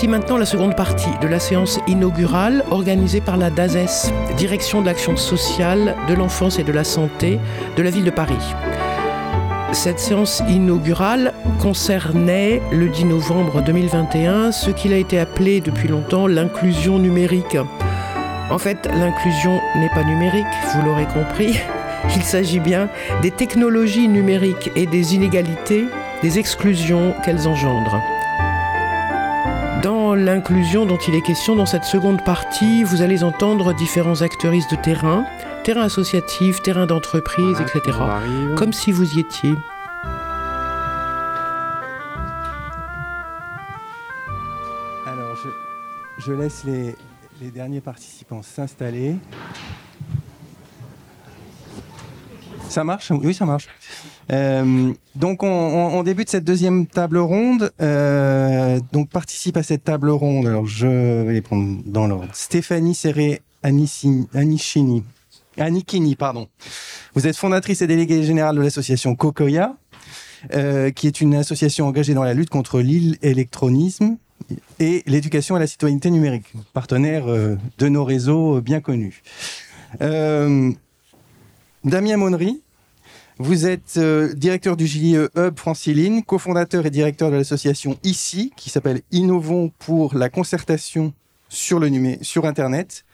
[0.00, 4.86] Voici maintenant la seconde partie de la séance inaugurale organisée par la DASES, Direction de
[4.86, 7.38] l'action sociale, de l'enfance et de la santé
[7.76, 8.54] de la ville de Paris.
[9.72, 16.26] Cette séance inaugurale concernait le 10 novembre 2021 ce qu'il a été appelé depuis longtemps
[16.26, 17.58] l'inclusion numérique.
[18.50, 21.60] En fait, l'inclusion n'est pas numérique, vous l'aurez compris.
[22.16, 22.88] Il s'agit bien
[23.20, 25.84] des technologies numériques et des inégalités,
[26.22, 28.00] des exclusions qu'elles engendrent.
[30.10, 34.72] Dans l'inclusion dont il est question dans cette seconde partie, vous allez entendre différents acteuristes
[34.72, 35.24] de terrain,
[35.62, 37.96] terrain associatif, terrain d'entreprise, etc.
[38.56, 39.54] Comme si vous y étiez.
[45.06, 45.36] Alors,
[46.18, 46.96] je, laisse les,
[47.40, 49.14] les derniers participants s'installer.
[52.70, 53.10] Ça marche?
[53.10, 53.66] Oui, ça marche.
[54.30, 57.72] Euh, donc, on, débute cette deuxième table ronde.
[57.82, 60.46] Euh, donc, participe à cette table ronde.
[60.46, 60.86] Alors, je
[61.24, 62.28] vais les prendre dans l'ordre.
[62.32, 65.02] Stéphanie Serré Anichini.
[65.58, 66.46] Anikini, pardon.
[67.14, 69.74] Vous êtes fondatrice et déléguée générale de l'association Cocoya,
[70.54, 74.16] euh, qui est une association engagée dans la lutte contre l'électronisme
[74.78, 79.22] et l'éducation à la citoyenneté numérique, partenaire de nos réseaux bien connus.
[81.84, 82.60] Damien Monnery,
[83.38, 88.68] vous êtes euh, directeur du JE Hub Franciline, cofondateur et directeur de l'association ICI, qui
[88.68, 91.14] s'appelle Innovons pour la concertation
[91.48, 91.88] sur, le
[92.20, 93.06] sur Internet.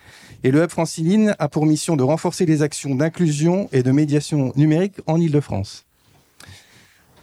[0.43, 4.53] Et le Hub Franciline a pour mission de renforcer les actions d'inclusion et de médiation
[4.57, 5.87] numérique en Ile-de-France.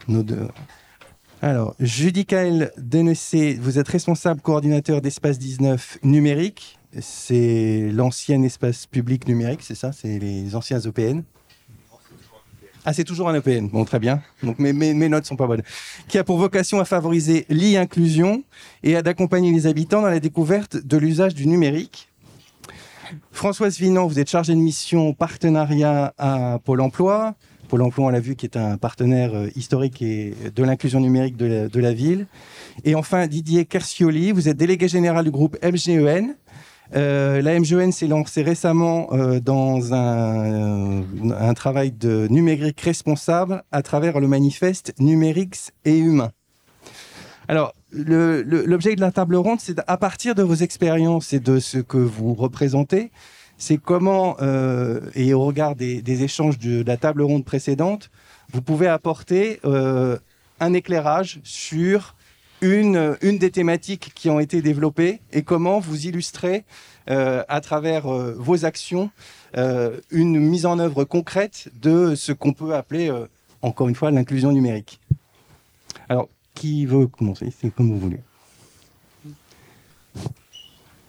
[0.08, 0.48] Nos deux.
[1.42, 6.78] Alors, Judicaël Denessé, vous êtes responsable coordinateur d'Espace 19 numérique.
[7.00, 9.92] C'est l'ancien espace public numérique, c'est ça?
[9.92, 11.22] C'est les anciens OPN.
[12.86, 13.68] Ah, c'est toujours un EPN.
[13.68, 14.20] Bon, très bien.
[14.42, 15.62] Donc mes, mes, mes notes sont pas bonnes.
[16.06, 18.44] Qui a pour vocation à favoriser l'e-inclusion
[18.82, 22.08] et à d'accompagner les habitants dans la découverte de l'usage du numérique.
[23.32, 27.34] Françoise Vinan, vous êtes chargée de mission partenariat à Pôle Emploi.
[27.68, 31.36] Pôle Emploi, on l'a vu, qui est un partenaire euh, historique et de l'inclusion numérique
[31.36, 32.26] de la, de la, ville.
[32.84, 36.36] Et enfin, Didier Kersioli, vous êtes délégué général du groupe MGEN,
[36.94, 41.02] euh, la MGN s'est lancée récemment euh, dans un,
[41.32, 46.30] un, travail de numérique responsable à travers le manifeste Numérique et Humain.
[47.48, 51.78] Alors, l'objet de la table ronde, c'est à partir de vos expériences et de ce
[51.78, 53.10] que vous représentez,
[53.56, 58.10] c'est comment, euh, et au regard des, échanges de, la table ronde précédente,
[58.52, 60.18] vous pouvez apporter euh,
[60.60, 62.14] un éclairage sur
[62.60, 66.64] une, des thématiques qui ont été développées et comment vous illustrez
[67.10, 69.10] euh, à travers euh, vos actions
[69.56, 73.12] euh, une mise en œuvre concrète de ce qu'on peut appeler,
[73.62, 75.00] encore une fois, l'inclusion numérique.
[76.08, 77.52] Alors, qui veut commencer?
[77.60, 78.20] C'est comme vous voulez.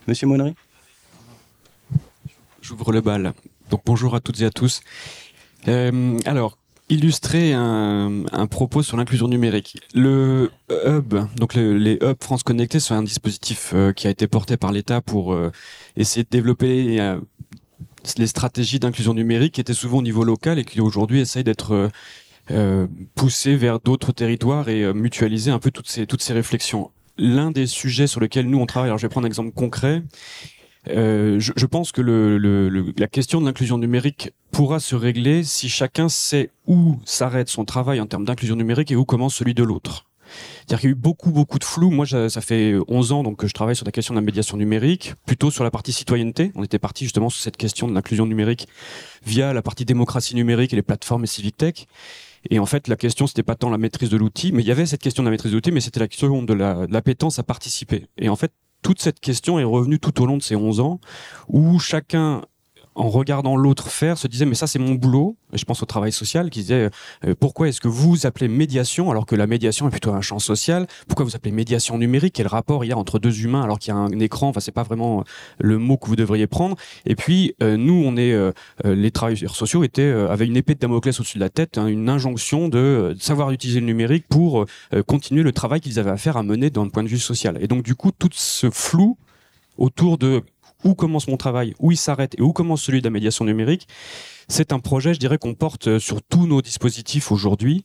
[0.06, 0.54] Monsieur Monnery?
[2.60, 3.32] J'ouvre le bal.
[3.70, 4.82] Donc bonjour à toutes et à tous.
[5.66, 6.58] alors,
[6.88, 9.78] illustrer un, un propos sur l'inclusion numérique.
[9.94, 14.56] Le hub, donc les hubs France Connectés, sont un dispositif euh, qui a été porté
[14.56, 15.50] par l'État pour euh,
[15.96, 17.18] essayer de développer euh,
[18.18, 21.90] les stratégies d'inclusion numérique qui étaient souvent au niveau local et qui aujourd'hui essayent d'être
[23.16, 26.92] poussées vers d'autres territoires et mutualiser un peu toutes ces toutes ces réflexions.
[27.18, 30.04] L'un des sujets sur lesquels nous on travaille, alors je vais prendre un exemple concret,
[30.88, 35.42] euh, je, je, pense que le, le, la question de l'inclusion numérique pourra se régler
[35.44, 39.54] si chacun sait où s'arrête son travail en termes d'inclusion numérique et où commence celui
[39.54, 40.06] de l'autre.
[40.58, 41.90] C'est-à-dire qu'il y a eu beaucoup, beaucoup de flou.
[41.90, 44.56] Moi, ça fait 11 ans donc, que je travaille sur la question de la médiation
[44.56, 46.52] numérique, plutôt sur la partie citoyenneté.
[46.56, 48.66] On était parti justement sur cette question de l'inclusion numérique
[49.24, 51.86] via la partie démocratie numérique et les plateformes et civic tech.
[52.50, 54.70] Et en fait, la question, c'était pas tant la maîtrise de l'outil, mais il y
[54.70, 56.92] avait cette question de la maîtrise de l'outil, mais c'était la question de la, de
[56.92, 58.06] l'appétence à participer.
[58.18, 58.52] Et en fait,
[58.86, 61.00] toute cette question est revenue tout au long de ces 11 ans,
[61.48, 62.42] où chacun
[62.96, 65.36] en regardant l'autre faire, se disait mais ça c'est mon boulot.
[65.52, 66.90] Et je pense au travail social qui disait
[67.24, 70.38] euh, pourquoi est-ce que vous appelez médiation alors que la médiation est plutôt un champ
[70.38, 70.86] social?
[71.06, 72.34] Pourquoi vous appelez médiation numérique?
[72.34, 74.48] Quel rapport il y a entre deux humains alors qu'il y a un écran?
[74.48, 75.24] Enfin c'est pas vraiment
[75.58, 76.76] le mot que vous devriez prendre.
[77.04, 78.52] Et puis euh, nous on est euh,
[78.84, 82.08] les travailleurs sociaux étaient avaient une épée de Damoclès au-dessus de la tête, hein, une
[82.08, 84.64] injonction de savoir utiliser le numérique pour
[85.06, 87.58] continuer le travail qu'ils avaient à faire à mener d'un point de vue social.
[87.60, 89.18] Et donc du coup tout ce flou
[89.78, 90.42] autour de
[90.86, 93.86] où commence mon travail, où il s'arrête et où commence celui de la médiation numérique.
[94.48, 97.84] C'est un projet, je dirais, qu'on porte euh, sur tous nos dispositifs aujourd'hui.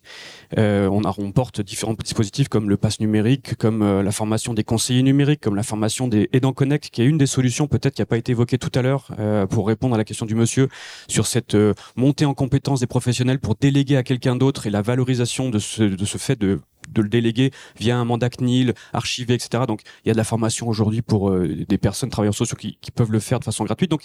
[0.59, 4.53] Euh, on, a, on porte différents dispositifs comme le pass numérique, comme euh, la formation
[4.53, 7.95] des conseillers numériques, comme la formation des aidants connect, qui est une des solutions peut-être
[7.95, 10.35] qui n'a pas été évoquée tout à l'heure euh, pour répondre à la question du
[10.35, 10.69] monsieur
[11.07, 14.83] sur cette euh, montée en compétence des professionnels pour déléguer à quelqu'un d'autre et la
[14.83, 16.59] valorisation de ce, de ce fait de
[16.89, 19.63] de le déléguer via un mandat CNIL, archivé, etc.
[19.67, 22.77] Donc il y a de la formation aujourd'hui pour euh, des personnes travailleurs sociaux qui,
[22.81, 23.91] qui peuvent le faire de façon gratuite.
[23.91, 24.03] Donc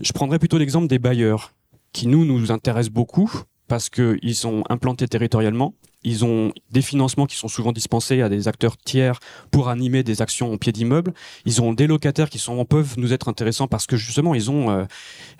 [0.00, 1.52] je prendrais plutôt l'exemple des bailleurs
[1.92, 3.30] qui nous nous intéressent beaucoup
[3.68, 8.48] parce qu'ils sont implantés territorialement, ils ont des financements qui sont souvent dispensés à des
[8.48, 9.20] acteurs tiers
[9.50, 11.12] pour animer des actions en pied d'immeuble.
[11.44, 14.70] Ils ont des locataires qui sont peuvent nous être intéressants parce que justement ils ont
[14.70, 14.84] euh,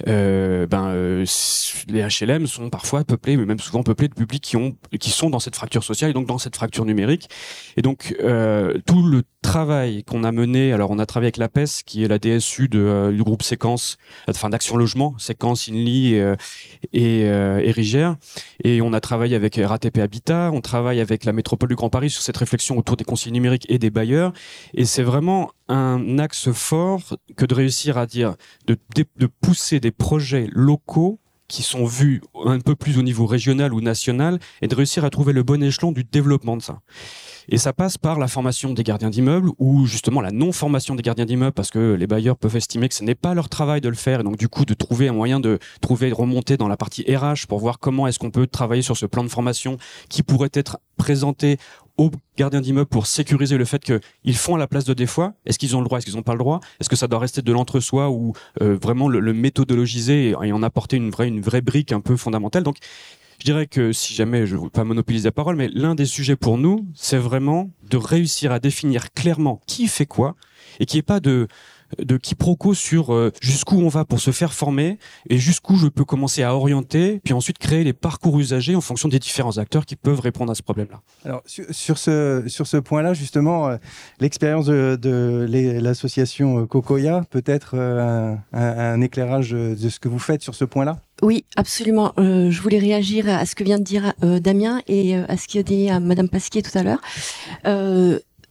[0.09, 1.25] euh, ben euh,
[1.89, 5.31] les HLM sont parfois peuplés, mais même souvent peuplés de publics qui ont qui sont
[5.31, 7.29] dans cette fracture sociale et donc dans cette fracture numérique.
[7.77, 8.15] Et donc
[8.87, 12.09] tout le travail qu'on a mené, alors on a travaillé avec la PES qui est
[12.09, 13.97] la DSU du groupe Séquence,
[14.29, 16.35] enfin d'Action Logement, Séquence, Inly et,
[16.93, 18.17] et, et Rigère,
[18.65, 22.11] et on a travaillé avec RATP Habitat on travaille avec la métropole du Grand Paris
[22.11, 24.32] sur cette réflexion autour des conseils numériques et des bailleurs.
[24.75, 28.35] Et c'est vraiment un axe fort que de réussir à dire,
[28.67, 31.19] de, de pousser des projets locaux
[31.50, 35.11] qui sont vus un peu plus au niveau régional ou national et de réussir à
[35.11, 36.79] trouver le bon échelon du développement de ça.
[37.49, 41.25] Et ça passe par la formation des gardiens d'immeubles ou justement la non-formation des gardiens
[41.25, 43.97] d'immeubles parce que les bailleurs peuvent estimer que ce n'est pas leur travail de le
[43.97, 46.76] faire et donc du coup de trouver un moyen de trouver, de remonter dans la
[46.76, 49.76] partie RH pour voir comment est-ce qu'on peut travailler sur ce plan de formation
[50.08, 51.58] qui pourrait être présenté
[52.00, 55.35] aux gardiens d'immeubles pour sécuriser le fait qu'ils font à la place de des fois
[55.44, 55.99] Est-ce qu'ils ont le droit?
[55.99, 56.61] Est-ce qu'ils n'ont pas le droit?
[56.81, 58.32] Est-ce que ça doit rester de l'entre-soi ou
[58.62, 62.17] euh, vraiment le, méthodologiser et, et en apporter une vraie, une vraie brique un peu
[62.17, 62.62] fondamentale?
[62.62, 62.79] Donc
[63.38, 66.06] je dirais que si jamais je ne veux pas monopoliser la parole, mais l'un des
[66.06, 70.37] sujets pour nous, c'est vraiment de réussir à définir clairement qui fait quoi
[70.79, 71.49] et qu'il n'y pas de
[71.99, 74.99] de quiproquo sur euh, jusqu'où on va pour se faire former
[75.29, 79.09] et jusqu'où je peux commencer à orienter, puis ensuite créer les parcours usagers en fonction
[79.09, 81.01] des différents acteurs qui peuvent répondre à ce problème-là.
[81.25, 83.77] Alors sur, sur, ce, sur ce point-là, justement, euh,
[84.21, 85.47] l'expérience de, de
[85.81, 90.65] l'association Cocoya peut être euh, un, un, éclairage de ce que vous faites sur ce
[90.65, 90.99] point-là?
[91.23, 92.13] Oui, absolument.
[92.19, 95.49] Euh, je voulais réagir à ce que vient de dire euh, Damien et à ce
[95.49, 97.01] qu'a dit à Madame Pasquier tout à l'heure.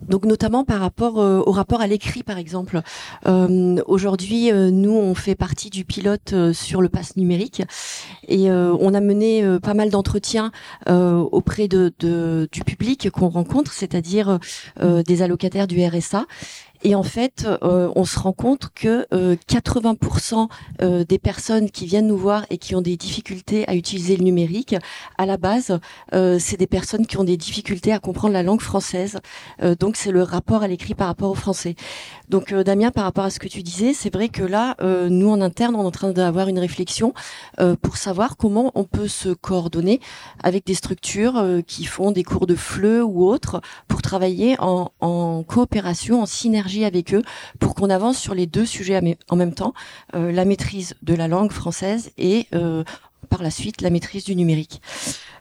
[0.07, 2.81] Donc notamment par rapport euh, au rapport à l'écrit, par exemple.
[3.27, 7.63] Euh, Aujourd'hui, euh, nous, on fait partie du pilote sur le pass numérique
[8.27, 10.51] et on a mené pas mal d'entretiens
[10.87, 11.91] auprès de,
[12.51, 14.39] du public qu'on rencontre, c'est-à-dire
[14.79, 16.25] des allocataires du RSA.
[16.83, 20.47] Et en fait, euh, on se rend compte que euh, 80%
[20.81, 24.23] euh, des personnes qui viennent nous voir et qui ont des difficultés à utiliser le
[24.23, 24.75] numérique,
[25.17, 25.79] à la base,
[26.13, 29.19] euh, c'est des personnes qui ont des difficultés à comprendre la langue française.
[29.79, 31.75] Donc, c'est le rapport à l'écrit par rapport au français.
[32.29, 34.75] Donc, Damien, par rapport à ce que tu disais, c'est vrai que là,
[35.09, 37.13] nous, en interne, on est en train d'avoir une réflexion
[37.81, 39.99] pour savoir comment on peut se coordonner
[40.43, 45.43] avec des structures qui font des cours de FLE ou autres pour travailler en, en
[45.43, 47.23] coopération, en synergie avec eux
[47.59, 48.99] pour qu'on avance sur les deux sujets
[49.29, 49.73] en même temps,
[50.15, 52.83] euh, la maîtrise de la langue française et euh,
[53.29, 54.81] par la suite la maîtrise du numérique.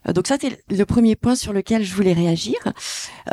[0.06, 2.56] Euh, donc ça, c'est le premier point sur lequel je voulais réagir.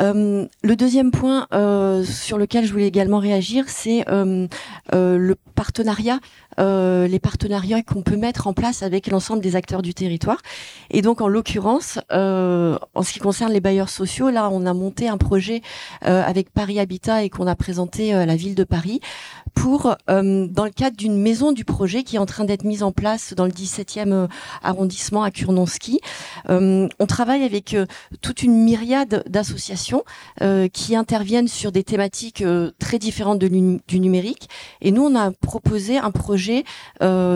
[0.00, 6.18] Euh, le deuxième point euh, sur lequel je voulais également réagir, c'est le partenariat,
[6.58, 10.38] les partenariats qu'on peut mettre en place avec l'ensemble des acteurs du territoire.
[10.90, 15.08] Et donc, en l'occurrence, en ce qui concerne les bailleurs sociaux, là, on a monté
[15.08, 15.62] un projet
[16.02, 19.00] avec Paris Habitat et qu'on a présenté à la ville de Paris
[19.54, 22.92] pour, dans le cadre d'une maison du projet qui est en train d'être mise en
[22.92, 24.28] place dans le 17e
[24.62, 26.00] arrondissement à Kurnonski.
[26.60, 27.86] On travaille avec euh,
[28.20, 30.04] toute une myriade d'associations
[30.42, 32.44] euh, qui interviennent sur des thématiques
[32.78, 34.48] très différentes du numérique.
[34.80, 36.64] Et nous, on a proposé un projet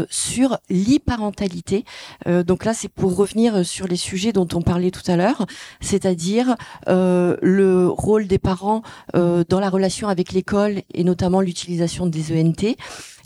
[0.09, 1.85] sur l'e-parentalité.
[2.27, 5.47] donc là, c'est pour revenir sur les sujets dont on parlait tout à l'heure,
[5.81, 8.83] c'est-à-dire le rôle des parents
[9.15, 12.77] dans la relation avec l'école et notamment l'utilisation des ENT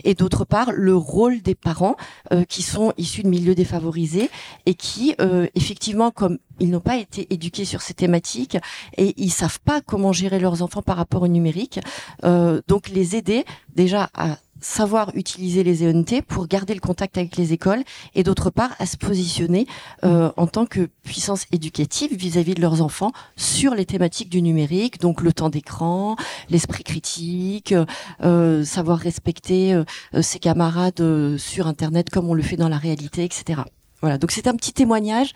[0.04, 1.96] et d'autre part le rôle des parents
[2.32, 4.30] euh, qui sont issus de milieux défavorisés
[4.66, 5.83] et qui euh, effectivement
[6.14, 8.56] comme ils n'ont pas été éduqués sur ces thématiques
[8.96, 11.80] et ils savent pas comment gérer leurs enfants par rapport au numérique
[12.24, 17.36] euh, donc les aider déjà à savoir utiliser les ENT pour garder le contact avec
[17.36, 17.82] les écoles
[18.14, 19.66] et d'autre part à se positionner
[20.04, 25.00] euh, en tant que puissance éducative vis-à-vis de leurs enfants sur les thématiques du numérique,
[25.00, 26.16] donc le temps d'écran,
[26.48, 27.74] l'esprit critique,
[28.22, 29.82] euh, savoir respecter
[30.22, 33.64] ses camarades sur Internet comme on le fait dans la réalité, etc.
[34.00, 35.32] Voilà, donc c'est un petit témoignage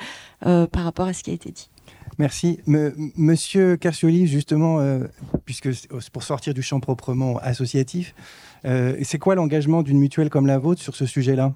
[0.47, 1.71] euh, par rapport à ce qui a été dit.
[2.19, 2.59] Merci.
[2.67, 5.05] Me, Monsieur Carcioli, justement, euh,
[5.45, 8.13] puisque c'est pour sortir du champ proprement associatif,
[8.65, 11.55] euh, c'est quoi l'engagement d'une mutuelle comme la vôtre sur ce sujet-là?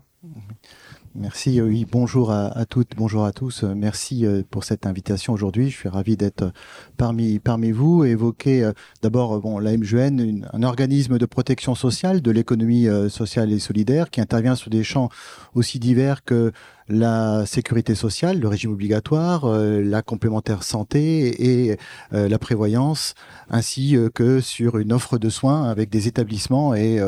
[1.16, 3.64] Merci, euh, oui, bonjour à, à, toutes, bonjour à tous.
[3.64, 5.68] Merci pour cette invitation aujourd'hui.
[5.68, 6.52] Je suis ravi d'être
[6.96, 8.70] parmi, parmi vous et évoquer
[9.02, 14.20] d'abord bon, la MGN, un organisme de protection sociale de l'économie sociale et solidaire qui
[14.20, 15.08] intervient sur des champs
[15.54, 16.52] aussi divers que
[16.88, 21.78] la sécurité sociale, le régime obligatoire, la complémentaire santé et
[22.12, 23.14] la prévoyance,
[23.50, 27.00] ainsi que sur une offre de soins avec des établissements et,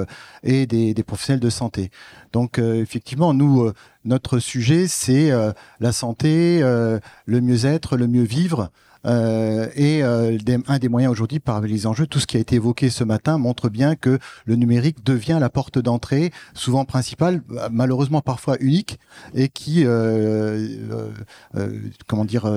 [0.43, 1.91] et des, des, professionnels de santé.
[2.33, 3.71] Donc effectivement, nous,
[4.05, 5.31] notre sujet, c'est
[5.81, 8.71] la santé, le mieux-être, le mieux vivre.
[9.07, 12.57] Euh, et euh, un des moyens aujourd'hui parmi les enjeux, tout ce qui a été
[12.57, 18.21] évoqué ce matin montre bien que le numérique devient la porte d'entrée, souvent principale, malheureusement
[18.21, 18.99] parfois unique,
[19.35, 21.11] et qui, euh,
[22.07, 22.51] comment dire,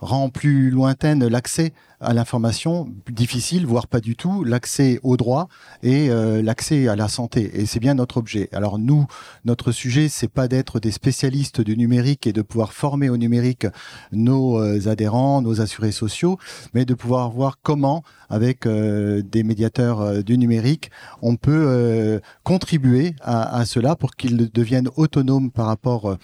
[0.00, 5.48] rend plus lointaine l'accès à l'information difficile, voire pas du tout, l'accès au droit
[5.82, 7.50] et euh, l'accès à la santé.
[7.60, 8.48] Et c'est bien notre objet.
[8.52, 9.06] Alors nous,
[9.44, 13.66] notre sujet, c'est pas d'être des spécialistes du numérique et de pouvoir former au numérique
[14.12, 16.38] nos euh, adhérents, nos assurés sociaux,
[16.72, 20.90] mais de pouvoir voir comment, avec euh, des médiateurs du numérique,
[21.22, 26.16] on peut contribuer à, à, cela pour qu'ils deviennent autonomes par rapport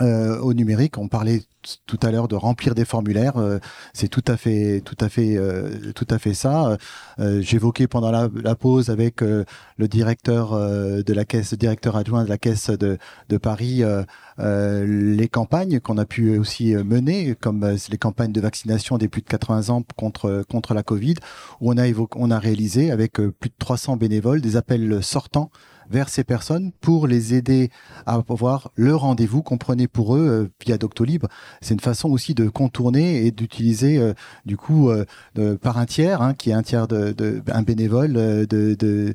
[0.00, 0.96] euh, au numérique.
[0.96, 1.42] On parlait
[1.86, 3.36] tout à l'heure de remplir des formulaires.
[3.36, 3.58] Euh,
[3.92, 6.76] c'est tout à fait, tout à fait, euh, tout à fait ça.
[7.18, 12.70] J'évoquais pendant la, pause avec le directeur de la caisse, directeur adjoint de la caisse
[12.70, 12.96] de,
[13.28, 13.82] de Paris,
[14.38, 19.28] les campagnes qu'on a pu aussi mener, comme les campagnes de vaccination des plus de
[19.28, 21.14] 80 ans contre contre la Covid,
[21.60, 25.50] où on a on a réalisé avec plus de 300 bénévoles des appels sortants
[25.90, 27.70] vers ces personnes pour les aider
[28.06, 31.24] à avoir le rendez-vous qu'on prenait pour eux euh, via Doctolib.
[31.60, 34.14] C'est une façon aussi de contourner et d'utiliser euh,
[34.44, 35.04] du coup euh,
[35.60, 39.14] par un tiers, hein, qui est un tiers de, un bénévole de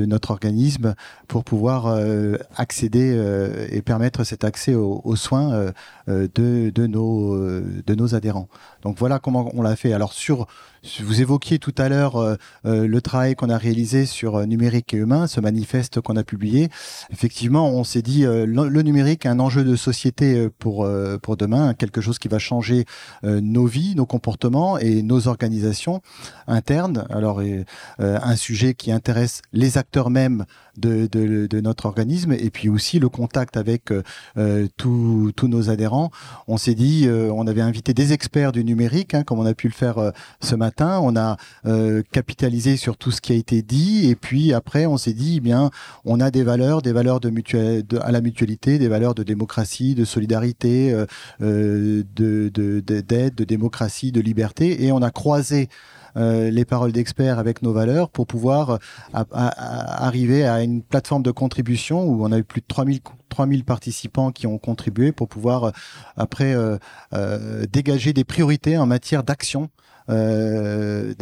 [0.00, 0.94] notre organisme
[1.28, 1.98] pour pouvoir
[2.56, 5.72] accéder et permettre cet accès aux soins
[6.10, 8.48] de, de, nos, de nos adhérents.
[8.82, 9.92] Donc voilà comment on l'a fait.
[9.92, 10.46] Alors sur
[11.02, 14.94] vous évoquiez tout à l'heure euh, euh, le travail qu'on a réalisé sur euh, numérique
[14.94, 16.70] et humain, ce manifeste qu'on a publié.
[17.10, 20.88] Effectivement, on s'est dit le, numérique est un enjeu de société pour
[21.22, 22.84] pour demain, quelque chose qui va changer
[23.22, 26.00] nos vies, nos comportements et nos organisations
[26.46, 27.06] internes.
[27.10, 27.42] Alors
[27.98, 30.44] un sujet qui intéresse les acteurs mêmes
[30.80, 33.92] de, notre organisme et puis aussi le contact avec
[34.76, 36.10] tous nos adhérents.
[36.48, 39.68] On s'est dit, on avait invité des experts du numérique, hein, comme on a pu
[39.68, 44.08] le faire ce matin on a euh, capitalisé sur tout ce qui a été dit,
[44.08, 45.70] et puis après, on s'est dit, eh bien,
[46.04, 47.30] on a des valeurs, des valeurs de,
[48.00, 51.06] à la mutualité, des valeurs de démocratie, de solidarité, euh,
[51.42, 55.68] euh, de d'aide, de, démocratie, de liberté, et on a croisé
[56.16, 58.78] les paroles d'experts avec nos valeurs pour pouvoir
[59.12, 64.32] arriver à une plateforme de contribution où on a eu plus de 3000, 3000 participants
[64.32, 65.72] qui ont contribué pour pouvoir
[66.16, 66.54] après
[67.70, 69.70] dégager des priorités en matière d'action
[70.10, 71.14] euh,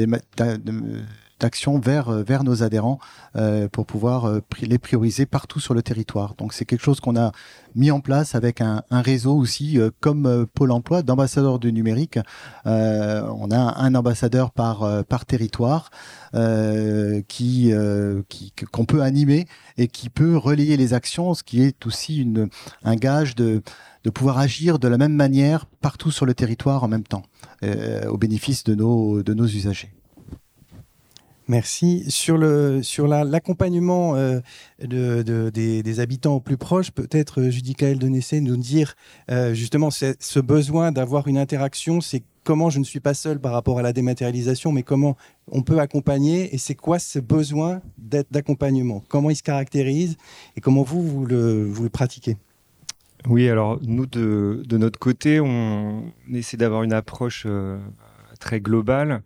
[1.40, 2.98] d'action vers vers nos adhérents
[3.36, 6.34] euh, pour pouvoir euh, les prioriser partout sur le territoire.
[6.36, 7.32] Donc c'est quelque chose qu'on a
[7.74, 12.18] mis en place avec un, réseau aussi comme Pôle Emploi d'ambassadeurs du numérique.
[12.64, 15.90] on a un ambassadeur par par territoire
[17.28, 17.72] qui
[18.28, 22.48] qui qu'on peut animer et qui peut relayer les actions, ce qui est aussi une
[22.82, 23.62] un gage de
[24.04, 27.22] de pouvoir agir de la même manière partout sur le territoire en même temps,
[27.62, 29.92] euh, au bénéfice de nos, de nos usagers.
[31.48, 32.04] Merci.
[32.10, 34.40] Sur le sur l'accompagnement euh,
[34.82, 38.94] de, des, habitants au plus proche, peut-être euh, Judicaël Donessé nous dire
[39.52, 43.78] justement ce besoin d'avoir une interaction, c'est comment je ne suis pas seul par rapport
[43.78, 45.18] à la dématérialisation, mais comment
[45.52, 47.82] on peut accompagner et c'est quoi ce besoin
[48.30, 49.04] d'accompagnement?
[49.08, 50.16] Comment il se caractérise
[50.56, 52.38] et comment vous, vous le, pratiquez?
[53.28, 57.78] Oui, alors nous, de, de notre côté, on essaie d'avoir une approche euh,
[58.40, 59.22] très globale.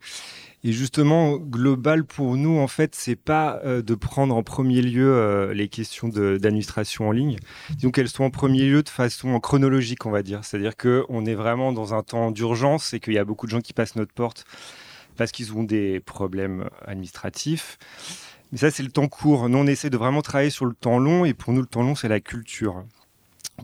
[0.65, 5.13] Et justement, global pour nous, en fait, c'est pas euh, de prendre en premier lieu
[5.13, 7.37] euh, les questions d'administration en ligne.
[7.71, 10.45] Disons qu'elles sont en premier lieu de façon chronologique, on va dire.
[10.45, 13.61] C'est-à-dire qu'on est vraiment dans un temps d'urgence et qu'il y a beaucoup de gens
[13.61, 14.45] qui passent notre porte
[15.17, 17.77] parce qu'ils ont des problèmes administratifs.
[18.53, 19.49] Mais ça, c'est le temps court.
[19.49, 21.83] Nous, on essaie de vraiment travailler sur le temps long et pour nous, le temps
[21.83, 22.85] long, c'est la culture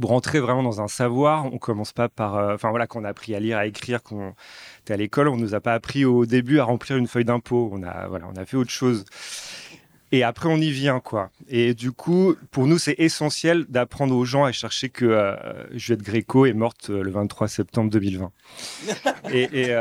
[0.01, 3.09] pour rentrer vraiment dans un savoir, on commence pas par, euh, enfin voilà, qu'on a
[3.09, 4.35] appris à lire, à écrire, qu'on
[4.83, 7.71] était à l'école, on nous a pas appris au début à remplir une feuille d'impôt.
[7.73, 9.05] On a, voilà, on a fait autre chose.
[10.11, 11.31] Et après, on y vient, quoi.
[11.49, 15.37] Et du coup, pour nous, c'est essentiel d'apprendre aux gens à chercher que euh,
[15.77, 18.33] Juliette Gréco est morte euh, le 23 septembre 2020.
[19.33, 19.77] et, et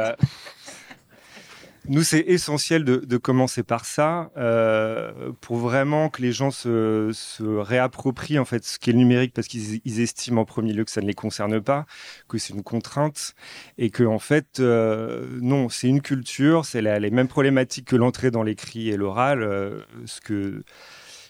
[1.89, 8.39] nous, c'est essentiel de, commencer par ça euh, pour vraiment que les gens se, réapproprient
[8.39, 11.07] en fait ce qu'est le numérique parce qu'ils estiment en premier lieu que ça ne
[11.07, 11.85] les concerne pas,
[12.27, 13.33] que c'est une contrainte
[13.77, 18.31] et que en fait euh, non, c'est une culture, c'est les mêmes problématiques que l'entrée
[18.31, 20.63] dans l'écrit et l'oral, euh, ce que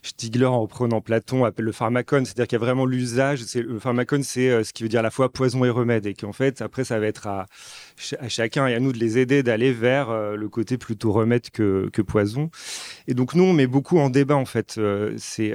[0.10, 3.42] Stigler, en reprenant Platon, appelle le pharmacone, c'est-à-dire qu'il y a vraiment l'usage.
[3.56, 6.34] Le pharmacone, c'est ce qui veut dire à la fois poison et remède, et qu'en
[6.34, 7.46] fait, après, ça va être à,
[8.28, 12.50] chacun et à nous de les aider d'aller vers le côté plutôt remède que, poison.
[13.08, 14.80] Et donc, nous, on met beaucoup en débat, en fait,
[15.18, 15.54] ces,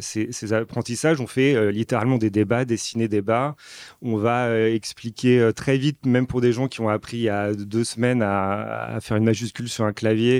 [0.00, 1.20] ces, apprentissages.
[1.20, 3.56] On fait littéralement des débats, des ciné-débats.
[4.02, 7.54] On va expliquer très vite, même pour des gens qui ont appris il y a
[7.54, 10.38] deux semaines à, à faire une majuscule sur un clavier,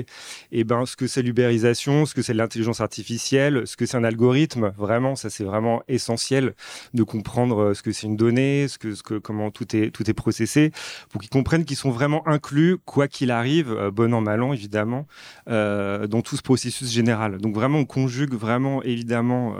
[0.51, 3.97] et eh ben, ce que c'est l'ubérisation, ce que c'est l'intelligence artificielle, ce que c'est
[3.97, 4.73] un algorithme.
[4.77, 6.53] Vraiment, ça c'est vraiment essentiel
[6.93, 9.91] de comprendre euh, ce que c'est une donnée, ce que, ce que, comment tout est,
[9.91, 10.71] tout est processé,
[11.09, 14.53] pour qu'ils comprennent qu'ils sont vraiment inclus, quoi qu'il arrive, euh, bon an, mal an,
[14.53, 15.07] évidemment,
[15.49, 17.37] euh, dans tout ce processus général.
[17.37, 19.55] Donc vraiment, on conjugue vraiment, évidemment,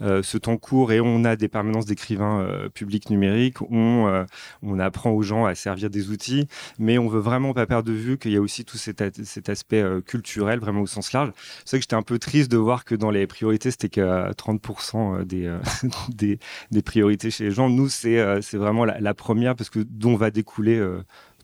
[0.00, 4.26] ce temps court et on a des permanences d'écrivains publics numériques, on,
[4.62, 6.48] on apprend aux gens à servir des outils,
[6.78, 9.00] mais on veut vraiment pas perdre de vue qu'il y a aussi tout cet,
[9.48, 11.32] aspect culturel, vraiment au sens large.
[11.64, 14.32] C'est vrai que j'étais un peu triste de voir que dans les priorités, c'était que
[14.32, 15.54] 30% des,
[16.08, 16.38] des,
[16.70, 17.68] des, priorités chez les gens.
[17.68, 18.18] Nous, c'est
[18.54, 20.84] vraiment la, la, première parce que dont va découler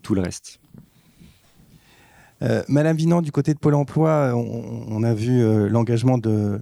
[0.02, 0.60] tout le reste.
[2.42, 6.60] Euh, Madame Vinan, du côté de Pôle emploi, on, a vu euh, l'engagement de,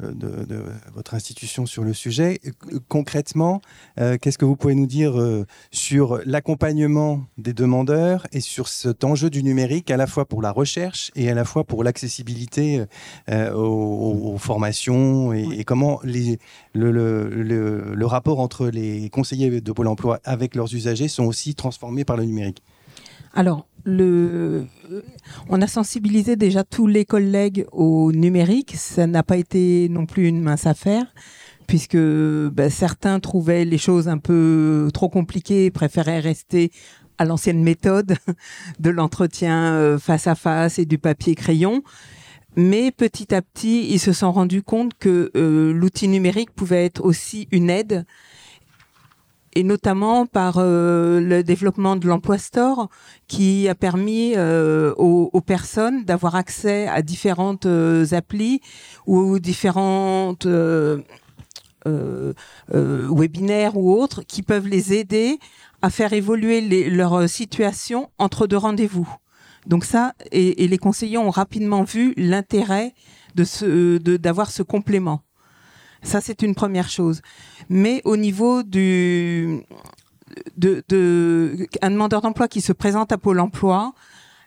[0.95, 2.41] votre institution sur le sujet.
[2.89, 3.61] Concrètement,
[4.01, 5.15] euh, qu'est-ce que vous pouvez nous dire
[5.71, 10.51] sur l'accompagnement des demandeurs et sur cet enjeu du numérique, à la fois pour la
[10.51, 12.85] recherche et à la fois pour l'accessibilité
[13.29, 16.39] aux, formations et, comment les,
[16.75, 22.05] le, le rapport entre les conseillers de Pôle emploi avec leurs usagers sont aussi transformés
[22.05, 22.63] par le numérique?
[23.35, 28.75] Alors, on a sensibilisé déjà tous les collègues au numérique.
[28.77, 31.07] Ça n'a pas été non plus une mince affaire,
[31.67, 36.71] puisque ben, certains trouvaient les choses un peu trop compliquées, préféraient rester
[37.19, 38.17] à l'ancienne méthode
[38.81, 41.83] de l'entretien euh, face à face et du papier crayon.
[42.57, 47.05] Mais petit à petit, ils se sont rendus compte que euh, l'outil numérique pouvait être
[47.05, 48.07] aussi une aide
[49.57, 52.91] et notamment par euh, le développement de l'emploi store
[53.27, 58.61] qui a permis euh, aux, personnes d'avoir accès à différentes euh, applis
[59.07, 60.47] ou différentes
[62.69, 65.39] webinaires ou autres qui peuvent les aider
[65.81, 69.09] à faire évoluer leur situation entre deux rendez-vous.
[69.67, 72.93] Donc ça, et, les conseillers ont rapidement vu l'intérêt
[73.35, 75.23] de d'avoir ce complément.
[76.07, 77.21] Ça, c'est une première chose.
[77.69, 79.61] Mais au niveau du,
[80.57, 83.93] demandeur d'emploi qui se présente à Pôle Emploi,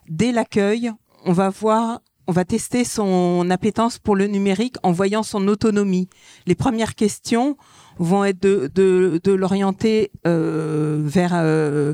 [0.08, 0.90] dès l'accueil,
[1.26, 6.08] on va voir, on va tester son appétence pour le numérique en voyant son autonomie.
[6.48, 7.58] Les premières questions
[7.98, 11.94] vont être de, l'orienter euh, vers euh,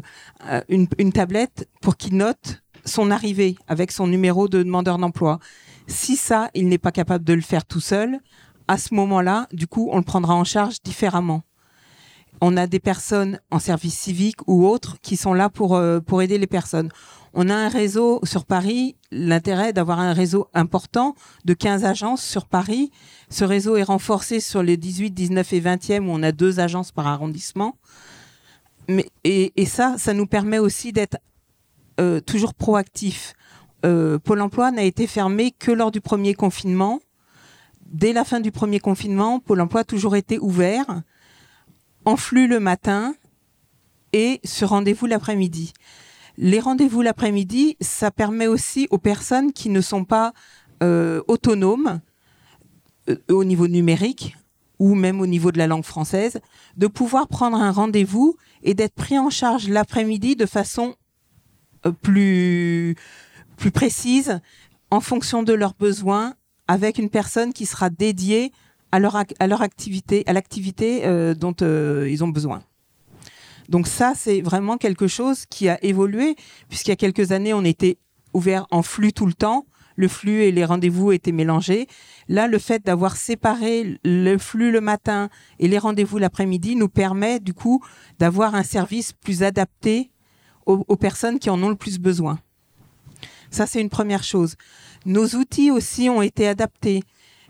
[0.70, 5.40] une tablette pour qu'il note son arrivée avec son numéro de demandeur d'emploi.
[5.88, 8.20] Si ça, il n'est pas capable de le faire tout seul,
[8.68, 11.44] à ce moment-là, du coup, on le prendra en charge différemment.
[12.42, 16.22] On a des personnes en service civique ou autres qui sont là pour, euh, pour
[16.22, 16.90] aider les personnes.
[17.34, 22.46] On a un réseau sur Paris, l'intérêt d'avoir un réseau important de 15 agences sur
[22.46, 22.92] Paris.
[23.30, 26.92] Ce réseau est renforcé sur les 18, 19 et 20e où on a deux agences
[26.92, 27.78] par arrondissement.
[28.88, 31.18] Mais, et, et ça, ça nous permet aussi d'être
[32.00, 33.34] euh, toujours proactif.
[33.86, 37.00] Euh, Pôle emploi n'a été fermé que lors du premier confinement
[37.86, 41.02] dès la fin du premier confinement, Pôle emploi a toujours été ouvert,
[42.06, 43.16] en flux le matin
[44.14, 45.74] et ce rendez-vous l'après-midi.
[46.38, 50.34] Les rendez-vous l'après-midi, ça permet aussi aux personnes qui ne sont pas
[50.84, 52.02] euh, autonomes
[53.10, 54.36] euh, au niveau numérique
[54.80, 56.40] ou même au niveau de la langue française,
[56.76, 60.96] de pouvoir prendre un rendez-vous et d'être pris en charge l'après-midi de façon
[61.86, 62.96] euh, plus,
[63.56, 64.42] plus précise
[64.92, 66.36] en fonction de leurs besoins
[66.68, 68.52] avec une personne qui sera dédiée
[68.92, 72.64] à leur, à leur activité, à l'activité euh, dont euh, ils ont besoin.
[73.70, 76.36] Donc ça, c'est vraiment quelque chose qui a évolué,
[76.70, 77.98] puisqu'il y a quelques années, on était
[78.34, 79.66] ouvert en flux tout le temps.
[79.98, 81.88] Le flux et les rendez-vous étaient mélangés.
[82.28, 87.40] Là, le fait d'avoir séparé le flux le matin et les rendez-vous l'après-midi nous permet,
[87.40, 87.82] du coup,
[88.20, 90.12] d'avoir un service plus adapté
[90.66, 92.40] aux, aux personnes qui en ont le plus besoin.
[93.52, 94.58] Ça, c'est une première chose.
[95.06, 97.04] Nos outils aussi ont été adaptés,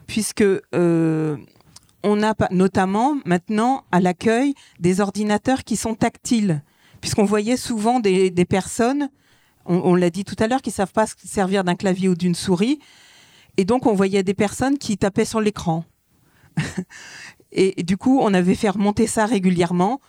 [0.08, 1.38] puisque euh,
[2.04, 6.62] on a notamment maintenant à l'accueil des ordinateurs qui sont tactiles,
[7.00, 9.10] puisqu'on voyait souvent des, personnes,
[9.66, 12.80] on, l'a dit tout à l'heure, qui savent pas servir d'un clavier ou d'une souris,
[13.58, 15.86] et donc on voyait des personnes qui tapaient sur l'écran.
[17.54, 20.02] et, du coup, on avait fait remonter ça régulièrement.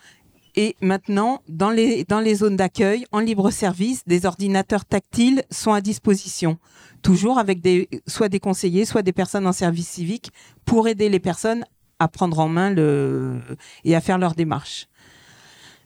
[0.56, 6.59] Et maintenant, dans les zones d'accueil, en libre service, des ordinateurs tactiles sont à disposition.
[7.07, 10.33] Toujours avec des, soit des conseillers, soit des personnes en service civique
[10.64, 11.64] pour aider les personnes
[12.01, 13.38] à prendre en main le,
[13.85, 14.88] et à faire leur démarche.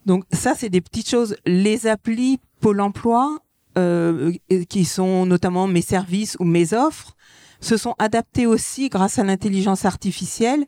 [0.07, 1.37] Donc ça, c'est des petites choses.
[1.45, 3.39] Les applis Pôle emploi,
[3.77, 4.33] euh,
[4.71, 7.15] qui sont notamment mes services ou mes offres,
[7.61, 10.65] se sont adaptés aussi grâce à l'intelligence artificielle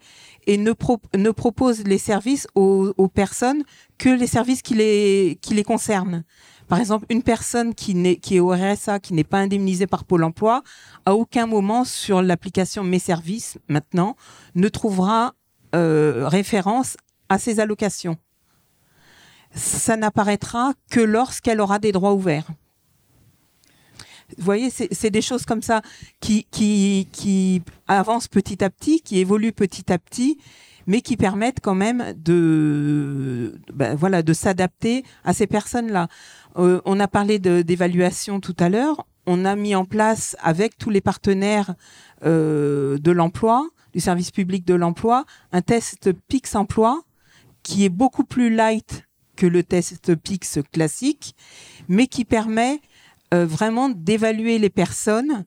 [0.47, 0.75] et ne,
[1.17, 3.63] ne proposent les services aux, aux, personnes
[3.97, 6.25] que les services qui les, qui les concernent.
[6.73, 7.93] Par exemple, une personne qui,
[8.31, 10.63] est au RSA, qui n'est pas indemnisée par Pôle emploi,
[11.05, 14.17] à aucun moment sur l'application Mes services, maintenant,
[14.55, 15.35] ne trouvera
[15.75, 16.97] euh, référence
[17.29, 18.17] à ses allocations.
[19.55, 22.49] Ça n'apparaîtra que lorsqu'elle aura des droits ouverts.
[24.39, 25.83] Vous voyez, c'est des choses comme ça
[26.21, 30.39] qui, qui avancent petit à petit, qui évoluent petit à petit,
[30.87, 36.09] mais qui permettent quand même de, ben voilà, de s'adapter à ces personnes-là.
[36.59, 39.07] Euh, on a parlé d'évaluation tout à l'heure.
[39.27, 41.75] On a mis en place avec tous les partenaires
[42.25, 47.03] euh, de l'emploi, du service public de l'emploi, un test PIX emploi
[47.63, 51.35] qui est beaucoup plus light que le test PIX classique,
[51.89, 52.81] mais qui permet
[53.33, 55.45] euh, vraiment d'évaluer les personnes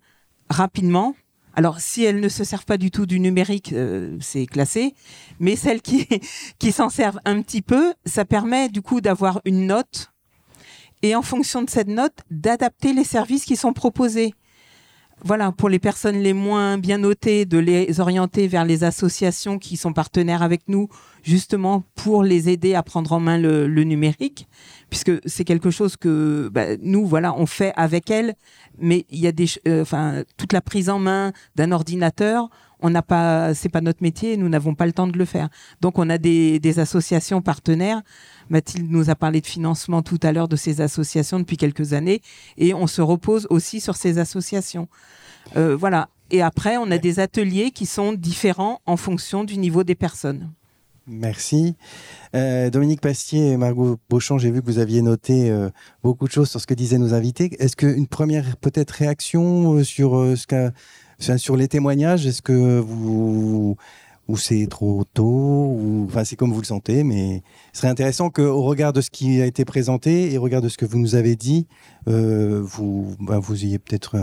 [0.49, 1.15] rapidement.
[1.55, 4.93] Alors, si elles ne se servent pas du tout du numérique, euh, c'est classé.
[5.39, 6.07] Mais celles qui,
[6.59, 10.11] qui s'en servent un petit peu, ça permet du coup d'avoir une note
[11.01, 14.33] et en fonction de cette note, d'adapter les services qui sont proposés.
[15.27, 19.75] Voilà, pour les personnes les moins bien notées, de les orienter vers les associations qui
[19.75, 20.87] sont partenaires avec nous,
[21.23, 24.47] justement pour les aider à prendre en main le, numérique.
[24.91, 28.35] Puisque c'est quelque chose que bah, nous, voilà, on fait avec elle,
[28.77, 32.47] mais il y a des, euh, enfin, toute la prise en main d'un ordinateur,
[32.85, 35.49] on n'a pas, c'est pas notre métier, nous n'avons pas le temps de le faire.
[35.81, 38.03] Donc, on a des, associations partenaires.
[38.49, 42.21] Mathilde nous a parlé de financement tout à l'heure de ces associations depuis quelques années,
[42.57, 44.87] et on se repose aussi sur ces associations.
[45.57, 46.09] Euh, voilà.
[46.29, 50.51] Et après, on a des ateliers qui sont différents en fonction du niveau des personnes.
[51.07, 51.75] Merci.
[52.35, 55.69] Euh, Dominique Pastier et Margot Beauchamp, j'ai vu que vous aviez noté euh,
[56.03, 57.51] beaucoup de choses sur ce que disaient nos invités.
[57.59, 60.71] Est-ce qu'une première peut-être réaction sur, ce qu'a,
[61.19, 63.77] sur les témoignages Est-ce que vous
[64.27, 68.31] ou c'est trop tôt ou enfin c'est comme vous le sentez mais ce serait intéressant
[68.31, 70.97] qu'au regard de ce qui a été présenté et au regard de ce que vous
[70.97, 71.67] nous avez dit
[72.07, 74.17] euh, vous ben, vous ayez peut-être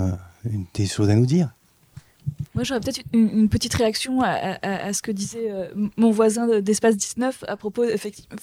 [0.74, 1.54] des choses à nous dire
[2.54, 7.44] moi, j'aurais peut-être une, petite réaction à, ce que disait euh, mon voisin d'Espace 19
[7.48, 8.36] à propos effectivement,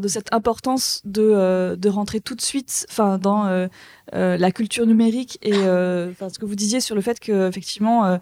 [0.00, 2.86] de cette importance de, euh, de rentrer tout de suite
[3.20, 3.66] dans euh,
[4.14, 8.18] euh, la culture numérique et euh, ce que vous disiez sur le fait que effectivement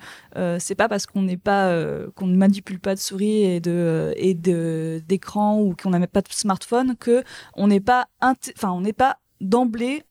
[0.58, 5.90] c'est pas parce qu'on ne manipule pas de souris et de et d'écran ou qu'on
[5.90, 7.22] n'a pas de smartphone que
[7.54, 10.04] on n'est pas enfin on n'est pas d'emblée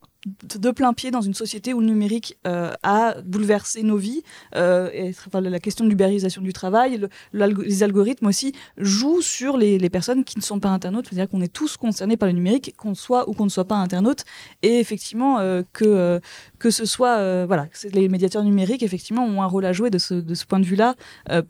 [0.60, 4.24] de plein pied dans une société où le numérique euh, a bouleversé nos vies.
[4.56, 9.90] Euh, et, la question de l'ubérisation du travail, le, les algorithmes aussi jouent sur les,
[9.90, 11.08] personnes qui ne sont pas internautes.
[11.10, 13.76] C'est-à-dire qu'on est tous concernés par le numérique, qu'on soit ou qu'on ne soit pas
[13.76, 14.26] internaute.
[14.64, 16.20] Et effectivement, euh, que,
[16.60, 20.14] que ce soit, voilà, les médiateurs numériques, effectivement, ont un rôle à jouer de ce,
[20.14, 20.96] de ce point de vue-là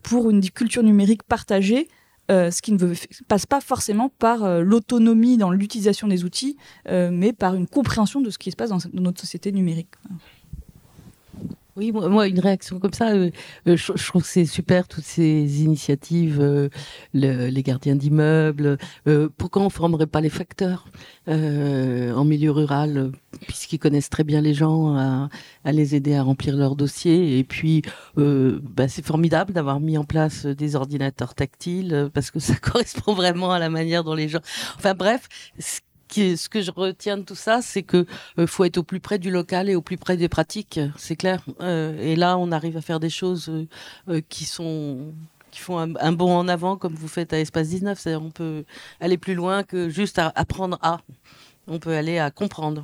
[0.03, 1.87] pour une culture numérique partagée
[2.29, 2.93] euh, ce qui ne veut,
[3.27, 6.57] passe pas forcément par euh, l'autonomie dans l'utilisation des outils,
[6.89, 9.91] euh, mais par une compréhension de ce qui se passe dans, dans notre société numérique.
[11.77, 13.29] Oui, moi, une réaction comme ça, euh,
[13.67, 16.69] euh, je, je, trouve que c'est super toutes ces initiatives, euh,
[17.13, 18.79] le, les gardiens d'immeubles.
[19.07, 20.87] Euh, pourquoi on formerait pas les facteurs
[21.27, 23.11] euh, en milieu rural,
[23.41, 25.29] puisqu'ils connaissent très bien les gens, à,
[25.65, 27.37] à, les aider à remplir leurs dossiers.
[27.37, 27.83] Et puis,
[28.15, 33.51] bah, c'est formidable d'avoir mis en place des ordinateurs tactiles, parce que ça correspond vraiment
[33.51, 34.41] à la manière dont les gens.
[34.77, 35.27] Enfin bref,
[36.11, 38.05] ce que je retiens de tout ça, c'est que
[38.39, 41.15] euh, faut être au plus près du local et au plus près des pratiques, c'est
[41.15, 41.43] clair.
[41.61, 43.67] Euh, et là, on arrive à faire des choses euh,
[44.09, 45.13] euh qui font
[45.69, 47.99] un, bond en avant, comme vous faites à Espace 19.
[47.99, 48.63] C'est-à-dire, on peut
[48.99, 50.99] aller plus loin que juste apprendre à.
[51.67, 52.83] On peut aller à comprendre.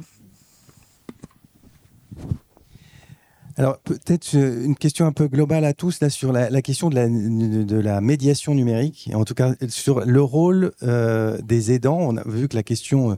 [3.55, 7.79] Alors peut-être euh, une question un peu globale à tous là sur la, question de
[7.79, 11.99] la, médiation numérique, en tout cas sur le rôle euh, des aidants.
[11.99, 13.15] On a vu que la question euh,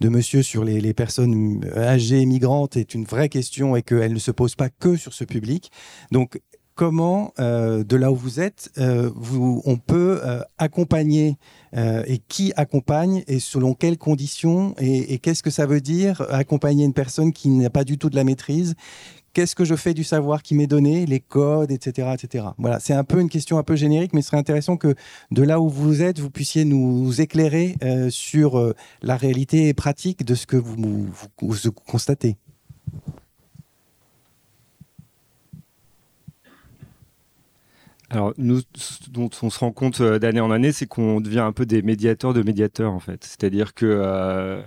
[0.00, 4.30] de Monsieur sur les, personnes âgées migrantes est une vraie question et qu'elle ne se
[4.30, 5.70] pose pas que sur ce public.
[6.12, 6.40] Donc
[6.74, 10.20] comment, de là où vous êtes, on peut
[10.58, 11.36] accompagner
[11.74, 16.94] et qui accompagne et selon quelles conditions et qu'est-ce que ça veut dire accompagner une
[16.94, 18.74] personne qui n'a pas du tout de la maîtrise
[19.38, 22.46] qu'est-ce que je fais du savoir qui m'est donné, les codes, etc., etc.
[22.58, 24.96] Voilà, c'est un peu une question un peu générique, mais ce serait intéressant que
[25.30, 30.24] de là où vous êtes, vous puissiez nous éclairer euh, sur euh, la réalité pratique
[30.24, 31.06] de ce que vous,
[31.86, 32.36] constatez.
[38.10, 41.40] Alors nous, ce dont on se rend compte euh, d'année en année, c'est qu'on devient
[41.40, 43.22] un peu des médiateurs de médiateurs en fait.
[43.24, 44.62] C'est-à-dire que euh,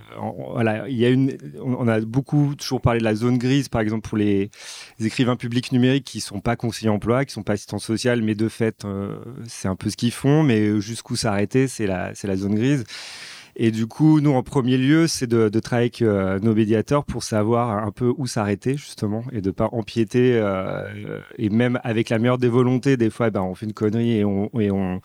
[0.51, 3.81] voilà, il y a une, on a beaucoup toujours parlé de la zone grise, par
[3.81, 4.51] exemple pour les,
[4.99, 8.47] écrivains publics numériques qui sont pas conseillers emploi, qui sont pas assistants sociaux, mais de
[8.47, 12.37] fait, euh, c'est un peu ce qu'ils font, mais jusqu'où s'arrêter, c'est la, c'est la
[12.37, 12.83] zone grise.
[13.55, 17.03] Et du coup, nous, en premier lieu, c'est de, de, travailler avec euh, nos médiateurs
[17.03, 20.33] pour savoir un peu où s'arrêter, justement, et de pas empiéter.
[20.35, 24.17] Euh, et même avec la meilleure des volontés, des fois, ben, on fait une connerie
[24.17, 25.01] et on, et on,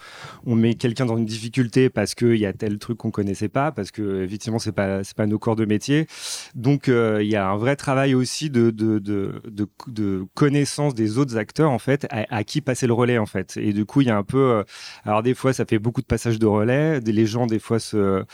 [0.47, 3.73] on met quelqu'un dans une difficulté parce qu'il y a tel truc qu'on connaissait pas,
[3.73, 6.07] parce que, effectivement, c'est pas, pas nos corps de métier.
[6.55, 10.95] Donc, euh, il y a un vrai travail aussi de, de, de, de, de connaissance
[10.95, 13.57] des autres acteurs, en fait, à, à, qui passer le relais, en fait.
[13.57, 14.39] Et du coup, il y a un peu.
[14.39, 14.65] Euh,
[15.05, 17.01] alors, des fois, ça fait beaucoup de passages de relais.
[17.01, 18.25] Les gens, des fois, se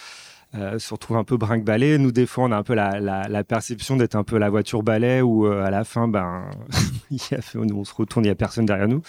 [0.54, 1.98] euh, se retrouve un peu brinque-ballet.
[1.98, 4.82] Nous, des on a un peu la, la, la perception d'être un peu la voiture
[4.82, 6.44] balai où euh, à la fin, ben,
[7.54, 9.02] on se retourne, il n'y a personne derrière nous.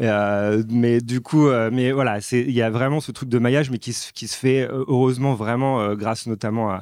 [0.00, 3.70] Euh, mais du coup, euh, mais voilà, il y a vraiment ce truc de maillage,
[3.70, 6.80] mais qui, qui se fait euh, heureusement vraiment grâce notamment à,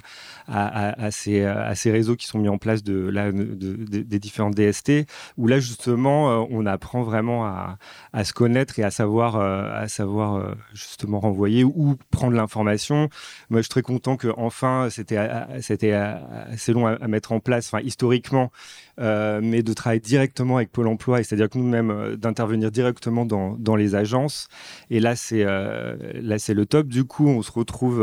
[0.48, 4.02] à, à, ces, à ces réseaux qui sont mis en place de, là, de, de,
[4.02, 5.06] des différentes DST,
[5.36, 7.78] où là, justement, on apprend vraiment à,
[8.12, 13.08] à se connaître et à savoir, à savoir justement renvoyer ou prendre l'information.
[13.50, 15.18] Moi, je suis très content content que enfin c'était
[15.60, 18.52] c'était assez long à, mettre en place, enfin historiquement,
[18.98, 23.56] euh, mais de travailler directement avec Pôle Emploi, c'est-à-dire que nous-mêmes euh, d'intervenir directement dans,
[23.56, 24.48] dans, les agences.
[24.90, 26.88] Et là c'est euh, là c'est le top.
[26.88, 28.02] Du coup, on se retrouve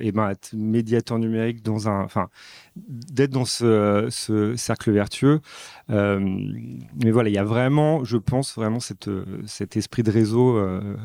[0.00, 2.28] et eh ben médiateur numérique dans un, enfin
[2.76, 5.40] d'être dans ce, ce, cercle vertueux.
[5.90, 6.18] Euh,
[7.02, 10.96] mais voilà, il y a vraiment, je pense, vraiment cet esprit de réseau euh,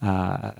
[0.00, 0.54] à,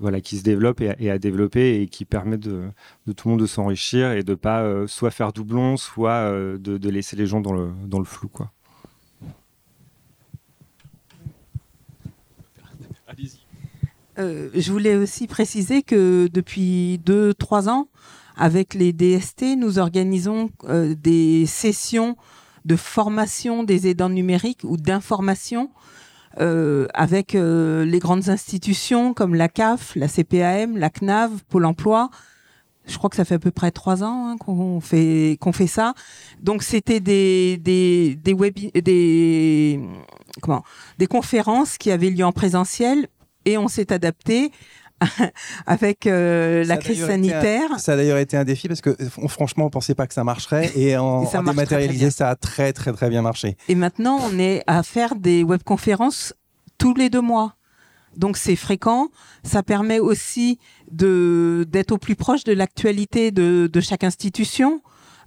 [0.00, 2.70] voilà, qui se développe et à, et développer et qui permet de,
[3.16, 6.88] tout le monde de s'enrichir et de pas euh, soit faire doublon, soit euh, de,
[6.88, 8.28] laisser les gens dans le, dans le flou.
[8.28, 8.52] Quoi.
[14.18, 17.88] Euh, je voulais aussi préciser que depuis 2-3 ans,
[18.36, 22.16] avec les DST, nous organisons euh, des sessions
[22.64, 25.70] de formation des aidants numériques ou d'information
[26.38, 32.10] euh, avec euh, les grandes institutions comme la CAF, la CPAM, la CNAV, Pôle Emploi.
[32.86, 35.66] Je crois que ça fait à peu près trois ans hein, qu'on fait qu'on fait
[35.66, 35.94] ça.
[36.40, 39.80] Donc c'était des des des, web, des
[40.42, 40.62] comment
[40.98, 43.08] des conférences qui avaient lieu en présentiel
[43.44, 44.52] et on s'est adapté
[45.66, 47.72] avec euh, la crise sanitaire.
[47.72, 50.14] Un, ça a d'ailleurs été un défi parce que on, franchement, on pensait pas que
[50.14, 53.56] ça marcherait et en, et ça, en dématérialisé, ça a très très très bien marché.
[53.68, 56.34] Et maintenant, on est à faire des webconférences
[56.78, 57.56] tous les deux mois.
[58.16, 59.08] Donc c'est fréquent.
[59.44, 60.58] Ça permet aussi
[60.90, 64.80] de d'être au plus proche de l'actualité de, de chaque institution.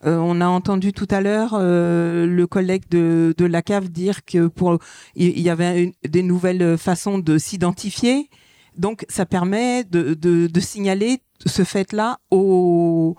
[0.06, 4.24] Euh, on a entendu tout à l'heure euh, le collègue de, de la CAF dire
[4.24, 4.80] que pour
[5.16, 8.30] il y avait une, des nouvelles façons de s'identifier.
[8.80, 13.16] Donc, ça permet de, signaler ce fait-là aux,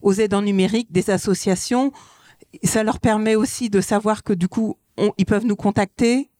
[0.00, 1.92] aux aidants numériques des associations.
[2.64, 4.76] Ça leur permet aussi de savoir que du coup,
[5.18, 6.30] ils peuvent nous contacter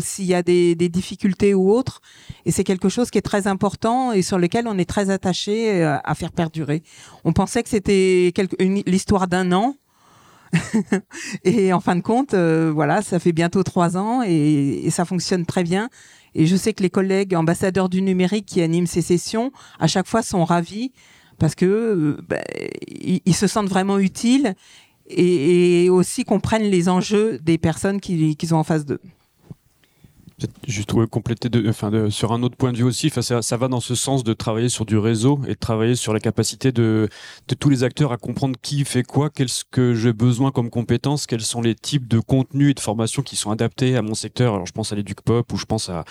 [0.00, 2.00] s'il y a des, difficultés ou autres.
[2.44, 5.82] Et c'est quelque chose qui est très important et sur lequel on est très attaché
[5.82, 6.82] à, à faire perdurer.
[7.24, 8.32] On pensait que c'était
[8.86, 9.76] l'histoire d'un an.
[11.44, 15.46] et en fin de compte, euh, voilà, ça fait bientôt trois ans et, ça fonctionne
[15.46, 15.88] très bien.
[16.34, 20.06] Et je sais que les collègues ambassadeurs du numérique qui animent ces sessions, à chaque
[20.06, 20.92] fois, sont ravis
[21.38, 22.42] parce que euh, bah,
[22.88, 24.54] ils, se sentent vraiment utiles
[25.08, 29.00] et, aussi comprennent les enjeux des personnes qu'ils qui sont en face d'eux
[30.66, 31.48] juste compléter
[32.10, 33.10] sur un autre point de vue aussi.
[33.10, 36.20] Ça, va dans ce sens de travailler sur du réseau et de travailler sur la
[36.20, 37.08] capacité de,
[37.58, 41.40] tous les acteurs à comprendre qui fait quoi, qu'est-ce que j'ai besoin comme compétences, quels
[41.40, 44.54] sont les types de contenus et de formations qui sont adaptés à mon secteur.
[44.54, 46.04] Alors, je pense à l'éduc pop ou je pense à,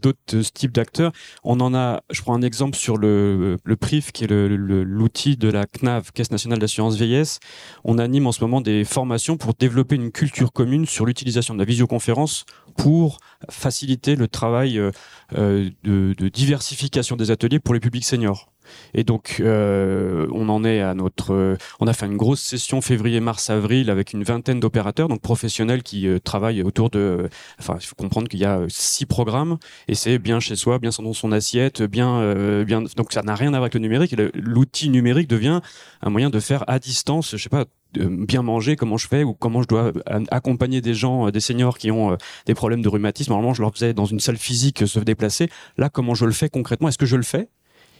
[0.00, 1.12] d'autres types d'acteurs.
[1.44, 5.48] On en a, je prends un exemple sur le, le PRIF, qui est l'outil de
[5.48, 7.40] la CNAV, Caisse nationale d'assurance vieillesse.
[7.84, 11.58] On anime en ce moment des formations pour développer une culture commune sur l'utilisation de
[11.58, 12.44] la visioconférence
[12.80, 13.18] pour
[13.50, 14.90] faciliter le travail euh,
[15.32, 18.49] de, de, diversification des ateliers pour les publics seniors.
[18.94, 21.56] Et donc, euh, on en est à notre.
[21.80, 25.82] on a fait une grosse session février, mars, avril avec une vingtaine d'opérateurs, donc professionnels
[25.82, 27.28] qui euh, travaillent autour de.
[27.58, 30.90] Enfin, il faut comprendre qu'il y a six programmes et c'est bien chez soi, bien
[30.98, 32.82] dans son assiette, bien, bien.
[32.96, 34.14] Donc, ça n'a rien à voir avec le numérique.
[34.34, 35.60] L'outil numérique devient
[36.02, 39.34] un moyen de faire à distance, je sais pas, bien manger, comment je fais ou
[39.34, 39.92] comment je dois
[40.30, 43.32] accompagner des gens, des seniors qui ont des problèmes de rhumatisme.
[43.32, 45.48] Normalement, je leur faisais dans une salle physique se déplacer.
[45.78, 46.88] Là, comment je le fais concrètement?
[46.88, 47.48] Est-ce que je le fais?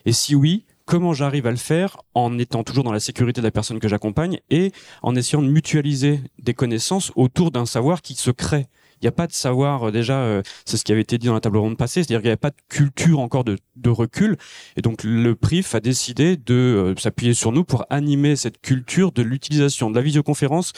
[0.07, 3.47] Et si oui, comment j'arrive à le faire en étant toujours dans la sécurité de
[3.47, 8.15] la personne que j'accompagne et en essayant de mutualiser des connaissances autour d'un savoir qui
[8.15, 8.67] se crée?
[9.01, 11.29] Il n'y a pas de savoir euh, déjà, euh, c'est ce qui avait été dit
[11.29, 13.57] dans la table ronde passée, c'est-à-dire qu'il n'y avait pas de culture encore de,
[13.89, 14.37] recul.
[14.77, 19.11] Et donc le PRIF a décidé de euh, s'appuyer sur nous pour animer cette culture
[19.11, 20.73] de l'utilisation de la visioconférence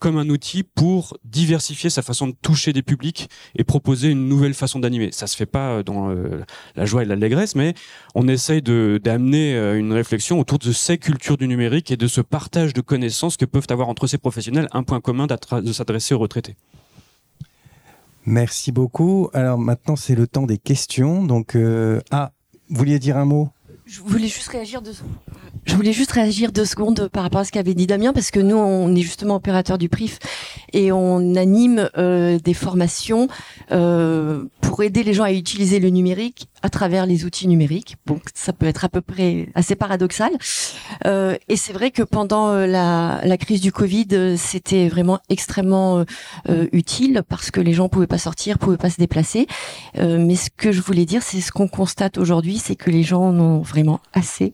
[0.00, 4.54] comme un outil pour diversifier sa façon de toucher des publics et proposer une nouvelle
[4.54, 5.10] façon d'animer.
[5.12, 6.42] Ça se fait pas euh, dans euh,
[6.74, 7.74] la joie et l'allégresse, mais
[8.14, 12.20] on essaye d'amener euh, une réflexion autour de ces cultures du numérique et de ce
[12.20, 16.18] partage de connaissances que peuvent avoir entre ces professionnels un point commun de s'adresser aux
[16.18, 16.56] retraités.
[18.26, 19.28] Merci beaucoup.
[19.34, 21.24] Alors maintenant, c'est le temps des questions.
[21.24, 21.56] Donc,
[22.10, 22.32] ah,
[22.68, 23.50] vous vouliez dire un mot?
[25.64, 27.08] Je voulais juste réagir deux secondes.
[27.08, 29.88] Par rapport à ce qu'avait dit Damien, parce que nous, on est justement opérateur du
[29.88, 30.20] PRIF
[30.72, 33.26] et on anime euh, des formations
[33.72, 37.96] euh, pour aider les gens à utiliser le numérique à travers les outils numériques.
[38.06, 40.32] Donc ça peut être à peu près assez paradoxal.
[41.06, 46.04] Euh, et c'est vrai que pendant la, la, crise du Covid, c'était vraiment extrêmement
[46.72, 49.46] utile parce que les gens pouvaient pas sortir, pouvaient pas se déplacer.
[49.96, 53.22] mais ce que je voulais dire, c'est ce qu'on constate aujourd'hui, c'est que les gens
[53.22, 54.52] en ont vraiment assez.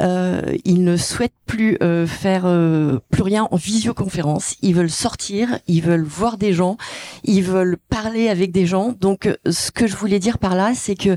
[0.00, 4.56] Euh, ils ne souhaitent plus euh, faire euh, plus rien en visioconférence.
[4.62, 6.76] Ils veulent sortir, ils veulent voir des gens,
[7.24, 8.94] ils veulent parler avec des gens.
[9.00, 11.16] Donc, ce que je voulais dire par là, c'est que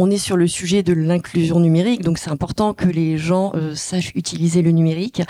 [0.00, 4.12] on est sur le sujet de l'inclusion numérique, donc c'est important que les gens sachent
[4.14, 5.22] utiliser le numérique.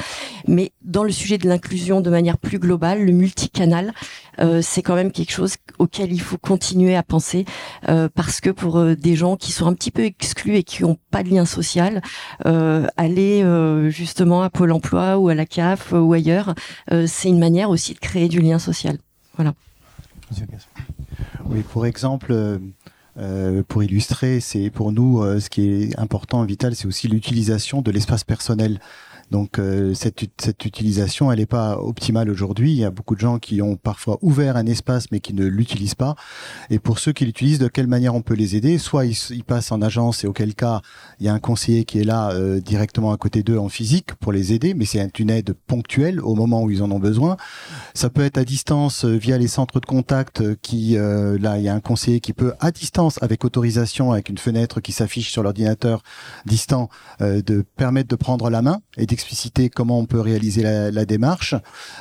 [0.46, 3.92] Mais dans le sujet de l'inclusion de manière plus globale, le multicanal,
[4.40, 7.44] euh, c'est quand même quelque chose auquel il faut continuer à penser
[7.88, 10.82] euh, parce que pour euh, des gens qui sont un petit peu exclus et qui
[10.82, 12.02] n'ont pas de lien social,
[12.96, 13.44] aller
[13.88, 16.54] justement à Pôle Emploi ou à la CAF ou ailleurs,
[17.06, 18.98] c'est une manière aussi de créer du lien social.
[19.36, 19.54] Voilà.
[21.46, 22.60] Oui, pour exemple.
[23.68, 28.24] Pour illustrer, c'est pour nous ce qui est important, vital, c'est aussi l'utilisation de l'espace
[28.24, 28.80] personnel.
[29.30, 32.72] Donc euh, cette, cette, utilisation, elle n'est pas optimale aujourd'hui.
[32.72, 35.44] Il y a beaucoup de gens qui ont parfois ouvert un espace mais qui ne
[35.46, 36.16] l'utilisent pas.
[36.68, 38.78] Et pour ceux qui l'utilisent, de quelle manière on peut les aider?
[38.78, 40.80] Soit ils, passent en agence et auquel cas
[41.18, 44.14] il y a un conseiller qui est là euh, directement à côté d'eux en physique
[44.14, 47.36] pour les aider, mais c'est une aide ponctuelle au moment où ils en ont besoin.
[47.94, 51.68] Ça peut être à distance euh, via les centres de contact qui là il y
[51.68, 55.42] a un conseiller qui peut à distance avec autorisation avec une fenêtre qui s'affiche sur
[55.42, 56.02] l'ordinateur
[56.46, 56.88] distant
[57.20, 59.06] de permettre de prendre la main et
[59.74, 61.54] comment on peut réaliser la, la démarche.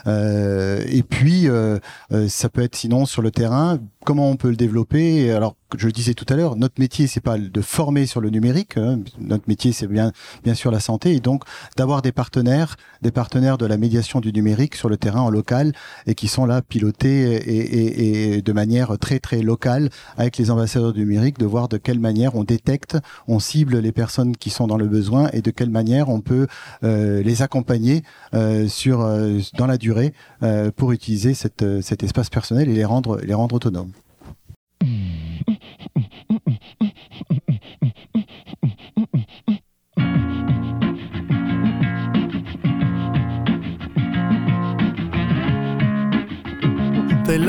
[0.07, 1.79] Euh, et puis, euh,
[2.11, 5.31] euh, ça peut être sinon sur le terrain, comment on peut le développer.
[5.31, 8.29] Alors, je le disais tout à l'heure, notre métier, c'est pas de former sur le
[8.29, 8.77] numérique.
[8.77, 8.99] Hein.
[9.19, 10.11] Notre métier, c'est bien,
[10.43, 11.13] bien sûr la santé.
[11.15, 11.43] Et donc,
[11.77, 15.73] d'avoir des partenaires, des partenaires de la médiation du numérique sur le terrain en local
[16.07, 20.51] et qui sont là pilotés et, et, et de manière très, très locale avec les
[20.51, 24.49] ambassadeurs du numérique, de voir de quelle manière on détecte, on cible les personnes qui
[24.49, 26.47] sont dans le besoin et de quelle manière on peut
[26.83, 28.03] euh, les accompagner
[28.33, 32.85] euh, sur, euh, dans la durée euh, pour utiliser cette, cet espace personnel et les
[32.85, 33.91] rendre, les rendre autonomes.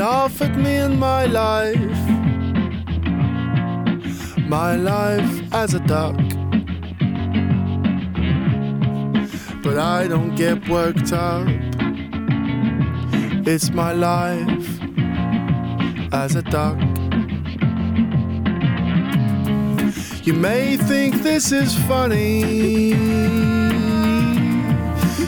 [0.01, 1.99] Laugh at me and my life,
[4.49, 6.17] my life as a duck.
[9.61, 11.47] But I don't get worked up.
[13.45, 14.69] It's my life
[16.11, 16.79] as a duck.
[20.25, 22.39] You may think this is funny.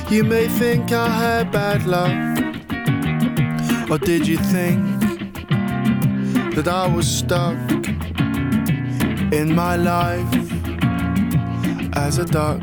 [0.09, 2.42] You may think I had bad luck.
[3.93, 4.81] Or did you think
[6.55, 7.55] that I was stuck
[9.31, 10.33] in my life
[11.93, 12.59] as a duck?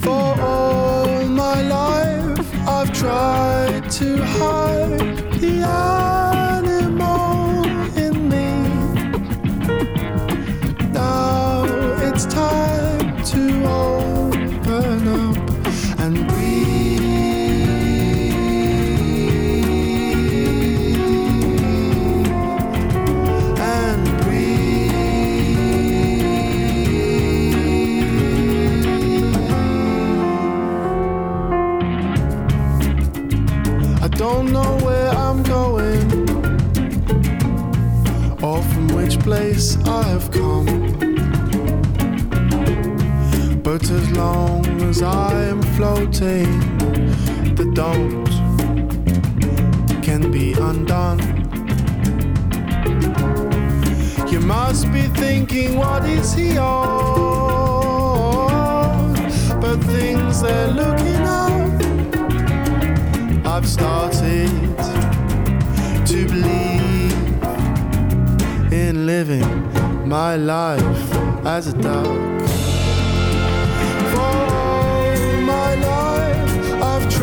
[0.00, 5.62] For all my life, I've tried to hide the
[6.50, 7.64] animal
[7.96, 8.50] in me.
[10.90, 11.62] Now
[12.02, 12.87] it's time
[44.98, 46.50] as I am floating,
[47.54, 48.26] the don't
[50.02, 51.20] can be undone.
[54.28, 57.94] You must be thinking, what is he on?
[59.60, 61.50] But things they're looking up.
[63.46, 64.50] I've started
[66.06, 67.12] to believe
[68.72, 69.48] in living
[70.08, 71.14] my life
[71.46, 72.47] as a duck.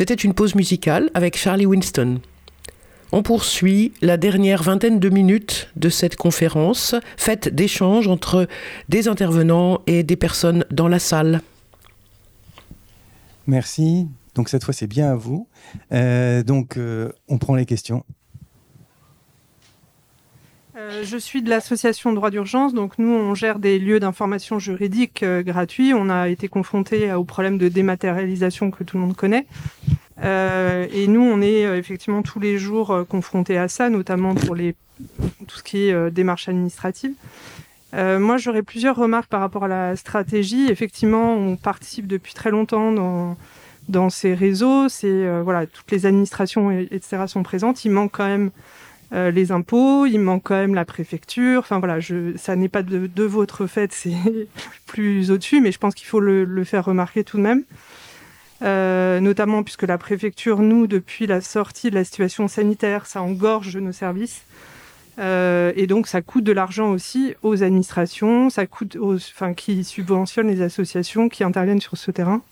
[0.00, 2.22] C'était une pause musicale avec Charlie Winston.
[3.12, 8.48] On poursuit la dernière vingtaine de minutes de cette conférence, faite d'échanges entre
[8.88, 11.42] des intervenants et des personnes dans la salle.
[13.46, 14.08] Merci.
[14.34, 15.46] Donc cette fois, c'est bien à vous.
[15.92, 18.02] Euh, donc, euh, on prend les questions.
[20.80, 22.72] Euh, je suis de l'association Droit d'urgence.
[22.74, 25.92] Donc, nous, on gère des lieux d'information juridique euh, gratuits.
[25.94, 29.46] On a été confronté au problème de dématérialisation que tout le monde connaît.
[30.22, 34.34] Euh, et nous, on est euh, effectivement tous les jours euh, confrontés à ça, notamment
[34.34, 34.74] pour les,
[35.46, 37.12] tout ce qui est euh, démarche administrative.
[37.94, 40.68] Euh, moi, j'aurais plusieurs remarques par rapport à la stratégie.
[40.70, 43.36] Effectivement, on participe depuis très longtemps dans,
[43.88, 44.88] dans ces réseaux.
[44.88, 47.24] C'est euh, voilà, toutes les administrations et- etc.
[47.26, 47.84] sont présentes.
[47.84, 48.50] Il manque quand même
[49.12, 51.60] euh, les impôts, il manque quand même la préfecture.
[51.60, 51.98] Enfin voilà,
[52.36, 54.14] ça n'est pas de, votre fait, c'est
[54.86, 57.64] plus au-dessus, mais je pense qu'il faut le, faire remarquer tout de même.
[58.62, 63.76] Euh, notamment puisque la préfecture, nous, depuis la sortie de la situation sanitaire, ça engorge
[63.76, 64.42] nos services.
[65.18, 69.82] Euh, et donc, ça coûte de l'argent aussi aux administrations, ça coûte aux, enfin, qui
[69.84, 72.42] subventionnent les associations qui interviennent sur ce terrain.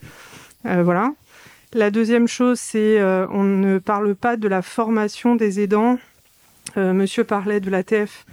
[0.65, 1.13] Voilà.
[1.75, 5.99] La deuxième chose, c'est euh, on ne parle pas de la formation des aidants.
[6.77, 8.25] Euh, monsieur parlait de l'ATF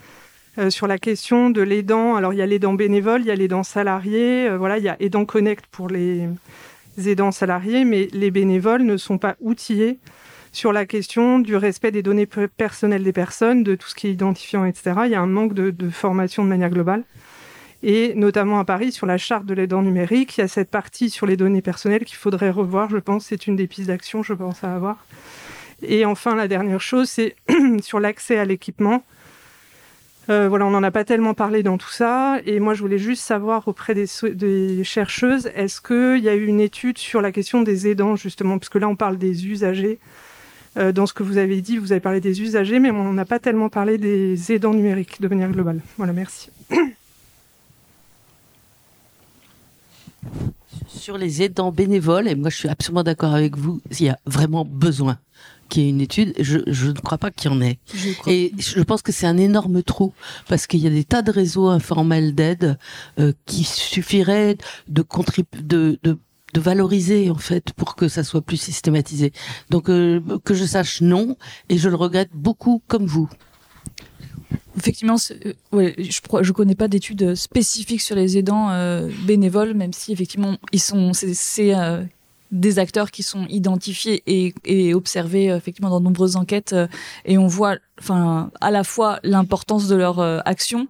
[0.57, 2.15] euh, sur la question de l'aidant.
[2.15, 4.47] Alors, il y a l'aidant bénévole, il y a l'aidant salarié.
[4.49, 6.27] euh, voilà, il y a aidant connect pour les
[7.05, 9.99] aidants salariés, mais les bénévoles ne sont pas outillés
[10.51, 14.07] sur la question du respect des données pe- personnelles des personnes, de tout ce qui
[14.07, 14.93] est identifiant, etc.
[15.05, 17.03] Il y a un manque de, de formation de manière globale.
[17.83, 21.09] Et notamment à Paris, sur la charte de l'aidant numérique, il y a cette partie
[21.09, 23.25] sur les données personnelles qu'il faudrait revoir, je pense.
[23.25, 25.05] C'est une des pistes d'action, je pense, à avoir.
[25.81, 27.35] Et enfin, la dernière chose, c'est
[27.81, 29.03] sur l'accès à l'équipement.
[30.29, 32.39] Euh, voilà, on n'en a pas tellement parlé dans tout ça.
[32.45, 36.59] Et moi, je voulais juste savoir auprès des, chercheuses, est-ce qu'il y a eu une
[36.59, 38.57] étude sur la question des aidants, justement?
[38.57, 39.99] Parce que là, on parle des usagers.
[40.77, 43.25] Euh, dans ce que vous avez dit, vous avez parlé des usagers, mais on n'a
[43.25, 45.79] pas tellement parlé des aidants numériques de manière globale.
[45.97, 46.49] Voilà, merci.
[50.87, 54.17] Sur les aidants bénévoles, et moi je suis absolument d'accord avec vous, il y a
[54.25, 55.17] vraiment besoin
[55.69, 56.33] qu'il y ait une étude.
[56.39, 57.79] Je, je ne crois pas qu'il y en ait.
[57.93, 58.09] Je.
[58.27, 60.13] Et je pense que c'est un énorme trou
[60.47, 62.77] parce qu'il y a des tas de réseaux informels d'aide
[63.19, 64.57] euh, qui suffiraient
[64.87, 65.05] de,
[65.61, 66.17] de, de
[66.55, 69.33] de valoriser en fait pour que ça soit plus systématisé.
[69.69, 71.35] Donc euh, que je sache non
[71.67, 73.29] et je le regrette beaucoup comme vous.
[74.77, 79.93] Effectivement, euh, ouais, je je connais pas d'études spécifiques sur les aidants euh, bénévoles, même
[79.93, 81.73] si effectivement ils sont, c'est,
[82.51, 86.87] des acteurs qui sont identifiés et, et observés euh, effectivement dans de nombreuses enquêtes euh,
[87.25, 90.87] et on voit enfin à la fois l'importance de leur euh, action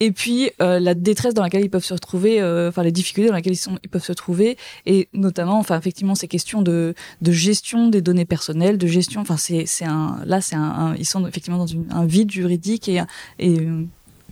[0.00, 3.30] et puis euh, la détresse dans laquelle ils peuvent se retrouver, euh, enfin les difficultés
[3.30, 6.94] dans lesquelles ils, sont, ils peuvent se trouver, et notamment, enfin effectivement ces questions de,
[7.22, 11.06] de gestion des données personnelles, de gestion, enfin c'est c'est un là c'est un, ils
[11.06, 13.02] sont effectivement dans une, un vide juridique et,
[13.38, 13.54] et,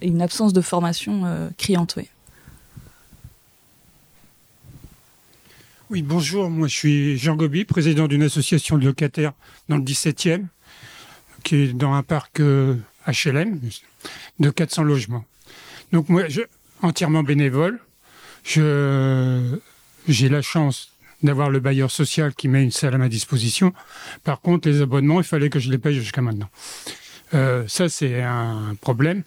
[0.02, 2.08] et une absence de formation euh, criante, oui.
[5.94, 6.50] Oui, bonjour.
[6.50, 9.32] Moi, je suis Jean Gobi, président d'une association de locataires
[9.68, 10.46] dans le 17e,
[11.44, 12.74] qui est dans un parc euh,
[13.06, 13.60] HLM
[14.40, 15.24] de 400 logements.
[15.92, 16.40] Donc, moi, je,
[16.82, 17.78] entièrement bénévole,
[18.44, 18.58] j'ai
[20.08, 20.90] la chance
[21.22, 23.72] d'avoir le bailleur social qui met une salle à ma disposition.
[24.24, 26.50] Par contre, les abonnements, il fallait que je les paye jusqu'à maintenant.
[27.34, 29.22] Euh, ça, c'est un problème.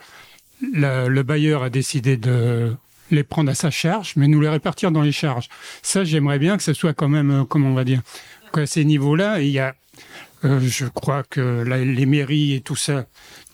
[0.62, 2.76] Le bailleur a décidé de
[3.12, 5.50] les prendre à sa charge, mais nous les répartir dans les charges.
[5.82, 8.02] Ça, j'aimerais bien que ce soit quand même, euh, comment on va dire,
[8.54, 9.76] qu'à ces niveaux-là, il y a,
[10.46, 13.06] euh, je crois que les mairies et tout ça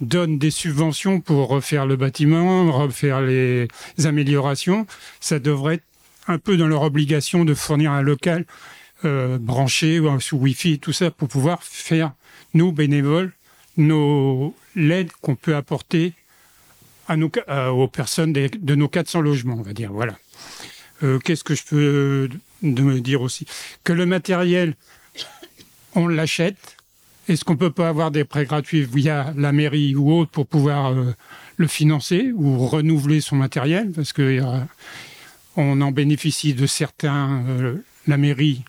[0.01, 3.67] donnent des subventions pour refaire le bâtiment, refaire les
[4.03, 4.85] améliorations.
[5.19, 5.83] Ça devrait être
[6.27, 8.45] un peu dans leur obligation de fournir un local
[9.05, 12.13] euh, branché ou sous Wi-Fi, tout ça, pour pouvoir faire,
[12.53, 13.33] nous, bénévoles,
[13.75, 16.13] nos l'aide qu'on peut apporter
[17.09, 19.91] euh, aux personnes de nos 400 logements, on va dire.
[19.91, 20.17] Voilà.
[21.03, 22.29] Euh, Qu'est-ce que je peux
[22.61, 23.45] me dire aussi?
[23.83, 24.75] Que le matériel,
[25.95, 26.77] on l'achète.
[27.29, 30.91] Est-ce qu'on peut pas avoir des prêts gratuits via la mairie ou autre pour pouvoir
[30.91, 31.13] euh,
[31.57, 33.91] le financer ou renouveler son matériel?
[33.91, 34.41] Parce que
[35.55, 37.43] on en bénéficie de certains.
[38.07, 38.63] la mairie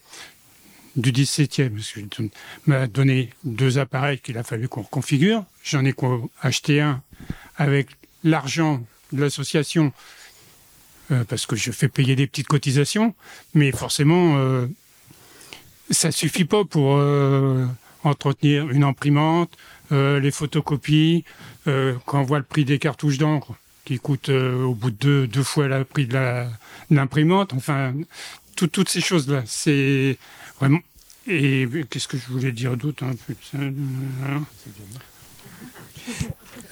[0.95, 2.23] du 17e, parce que je-
[2.67, 5.45] m'a donné deux appareils qu'il a fallu qu'on reconfigure.
[5.65, 5.93] J'en ai
[6.41, 7.03] acheté un
[7.57, 7.89] avec
[8.25, 9.93] l'argent de l'association
[11.13, 13.15] euh, parce que je fais payer des petites cotisations,
[13.53, 14.67] mais forcément, euh,
[15.91, 17.67] ça suffit pas pour euh,
[18.03, 19.53] entretenir une imprimante,
[19.93, 21.25] euh, les photocopies,
[21.67, 23.55] quand on voit le prix des cartouches d'encre
[23.85, 26.19] qui coûtent au bout de deux, deux fois le prix de
[26.91, 27.95] l'imprimante, enfin,
[28.57, 30.19] tout- toutes ces choses-là, c'est
[30.59, 30.81] vraiment...
[31.27, 33.59] Et qu'est-ce que je voulais dire d'autre de ça,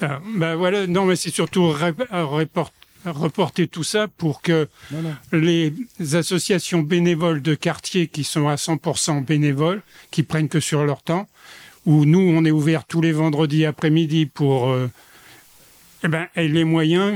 [0.01, 1.73] euh, ben voilà, non, mais c'est surtout
[3.05, 4.67] reporter tout ça pour que
[5.31, 5.73] les
[6.13, 9.81] associations bénévoles de quartier qui sont à 100% bénévoles,
[10.11, 11.27] qui prennent que sur leur temps,
[11.85, 14.89] où nous, on est ouvert tous les vendredis après-midi pour euh,
[16.03, 17.13] eh ben, aient les moyens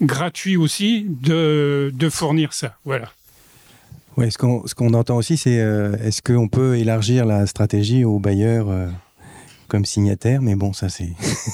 [0.00, 2.76] gratuits aussi de, de fournir ça.
[2.84, 3.10] Voilà.
[4.16, 8.04] Ouais, ce qu'on ce qu'on entend aussi, c'est euh, est-ce qu'on peut élargir la stratégie
[8.04, 8.88] aux bailleurs euh,
[9.68, 11.12] comme signataires Mais bon, ça c'est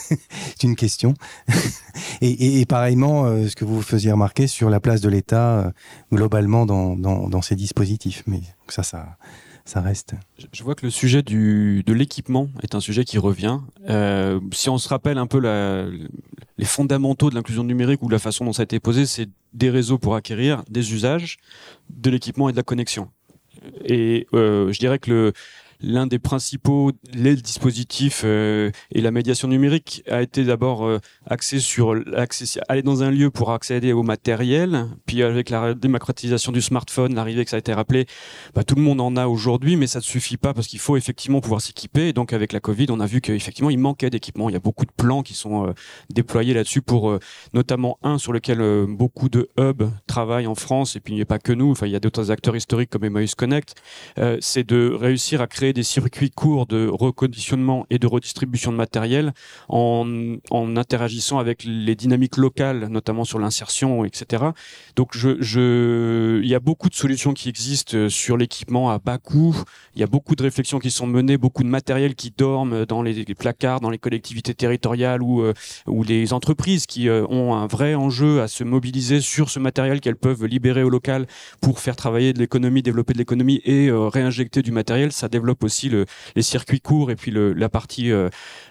[0.62, 1.14] une question.
[2.20, 5.70] et, et, pareillement, euh, ce que vous faisiez remarquer sur la place de l'État euh,
[6.12, 8.22] globalement dans, dans, ces dispositifs.
[8.26, 9.16] Mais ça, ça,
[9.64, 10.14] ça reste.
[10.52, 13.60] Je- vois que le sujet du, de l'équipement est un sujet qui revient.
[13.88, 15.40] Euh, si on se rappelle un peu
[16.58, 19.70] les fondamentaux de l'inclusion numérique ou la façon dont ça a été posé, c'est des
[19.70, 21.38] réseaux pour acquérir, des usages,
[21.88, 23.08] de l'équipement et de la connexion.
[23.84, 25.32] Et je dirais que le
[25.82, 31.60] l'un des principaux les dispositifs euh, et la médiation numérique a été d'abord euh, axé
[31.60, 31.94] sur
[32.68, 37.44] aller dans un lieu pour accéder au matériel, puis avec la démocratisation du smartphone, l'arrivée
[37.44, 38.06] que ça a été rappelé,
[38.54, 40.96] bah, tout le monde en a aujourd'hui, mais ça ne suffit pas parce qu'il faut
[40.96, 42.08] effectivement pouvoir s'équiper.
[42.08, 44.48] Et donc avec la Covid, on a vu qu'effectivement il manquait d'équipements.
[44.48, 45.72] Il y a beaucoup de plans qui sont euh,
[46.10, 47.18] déployés là-dessus pour
[47.54, 50.96] notamment un sur lequel beaucoup de hubs travaillent en France.
[50.96, 51.70] Et puis il n'y a pas que nous.
[51.70, 53.74] Enfin il y a d'autres acteurs historiques comme Emmaüs Connect.
[54.40, 59.32] C'est de réussir à créer des circuits courts de reconditionnement et de redistribution de matériel
[59.68, 64.44] en, en interagissant avec les dynamiques locales, notamment sur l'insertion, etc.
[64.96, 68.98] Donc je, je, il y a beaucoup de solutions qui existent euh, sur l'équipement à
[68.98, 69.56] bas coût.
[69.94, 73.02] Il y a beaucoup de réflexions qui sont menées, beaucoup de matériel qui dorment dans
[73.02, 75.52] les, placards, dans les collectivités territoriales ou, euh,
[75.86, 80.00] ou les entreprises qui euh, ont un vrai enjeu à se mobiliser sur ce matériel
[80.00, 81.26] qu'elles peuvent libérer au local
[81.60, 85.12] pour faire travailler de l'économie, développer de l'économie et réinjecter du matériel.
[85.12, 86.06] Ça développe aussi le,
[86.36, 88.28] les circuits courts et puis la partie euh,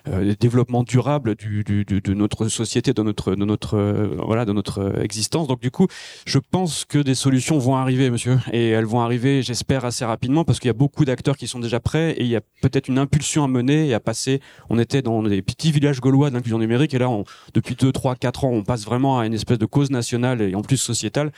[0.08, 4.46] euh, développement durable du, du, du- de notre société, de notre, de notre, euh, voilà,
[4.46, 5.48] de notre existence.
[5.48, 5.88] Donc du coup,
[6.26, 10.44] je pense que des solutions vont arriver, monsieur, et elles vont arriver, j'espère, assez rapidement,
[10.44, 12.88] parce qu'il y a beaucoup d'acteurs qui sont déjà prêts, et il y a peut-être
[12.88, 14.40] une impulsion à mener et à passer.
[14.70, 17.10] On était dans des petits villages gaulois de l'inclusion numérique, et là,
[17.54, 20.56] depuis 2, 3, 4 ans, on passe vraiment à une espèce de cause nationale et
[20.56, 21.32] en plus sociétale.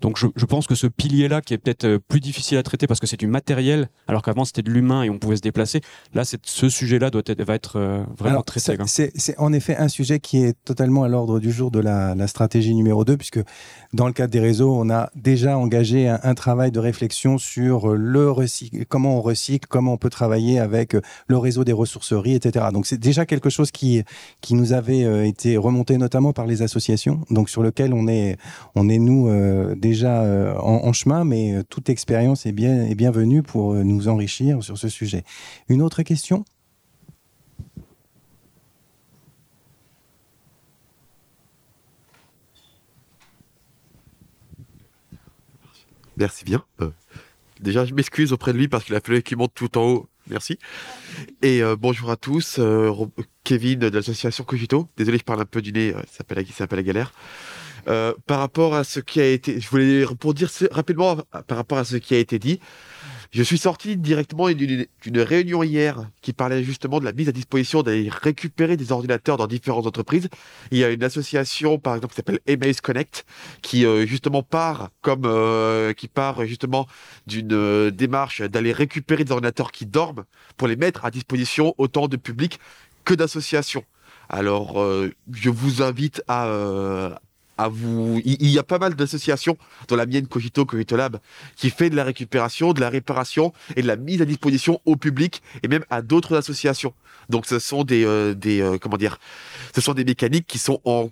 [0.00, 2.86] Donc je, je pense que ce pilier-là, qui est peut-être euh, plus difficile à traiter
[2.86, 5.80] parce que c'est du matériel, alors qu'avant c'était de l'humain et on pouvait se déplacer,
[6.14, 8.76] là c'est- ce sujet-là doit être, va être euh, vraiment Alors, traité.
[8.86, 12.14] C'est c'est en effet un sujet qui est totalement à l'ordre du jour de la,
[12.14, 13.40] la stratégie numéro 2, puisque
[13.92, 17.94] dans le cadre des réseaux, on a déjà engagé un, un travail de réflexion sur
[17.94, 22.34] le recycle, comment on recycle, comment on peut travailler avec euh, le réseau des ressourceries,
[22.34, 22.66] etc.
[22.72, 24.02] Donc c'est déjà quelque chose qui,
[24.40, 28.36] qui nous avait euh, été remonté notamment par les associations, donc sur lequel on est,
[28.74, 32.94] on est nous euh, déjà euh, en, chemin, mais euh, toute expérience est, bien, est
[32.94, 35.24] bienvenue pour euh, nous enrichir sur ce sujet.
[35.68, 36.44] Une autre question?
[46.16, 46.64] Merci bien.
[47.60, 50.08] Déjà, je m'excuse auprès de lui parce qu'il a fallu qu'il monte tout en haut.
[50.28, 50.58] Merci.
[51.42, 52.60] Et bonjour à tous.
[53.44, 54.88] Kevin de l'association Cogito.
[54.96, 55.92] Désolé, je parle un peu du nez.
[55.92, 57.12] Ça s'appelle la- la galère.
[57.86, 60.04] Euh, par rapport à ce qui a été, je voulais
[60.48, 61.16] ce- rapidement
[61.46, 62.60] par rapport à ce qui a été dit.
[63.30, 67.82] Je suis sorti directement d'une réunion hier qui parlait justement de la mise à disposition
[67.82, 70.30] d'aller récupérer des ordinateurs dans différentes entreprises.
[70.70, 73.26] Il y a une association, par exemple, qui s'appelle Emmaüs Connect,
[73.60, 76.86] qui euh, justement part comme euh, qui part justement
[77.26, 80.24] d'une démarche d'aller récupérer des ordinateurs qui dorment
[80.56, 82.58] pour les mettre à disposition autant de publics
[83.04, 83.84] que d'associations.
[84.30, 84.82] Alors,
[85.32, 87.18] je vous invite à,
[87.66, 88.20] vous.
[88.24, 91.18] Il y a pas mal d'associations, dont la mienne Cogito, Cogito Lab,
[91.56, 94.94] qui fait de la récupération, de la réparation et de la mise à disposition au
[94.94, 96.94] public et même à d'autres associations.
[97.28, 99.18] Donc, ce sont des, euh, euh, comment dire,
[99.74, 101.10] ce sont des mécaniques qui sont en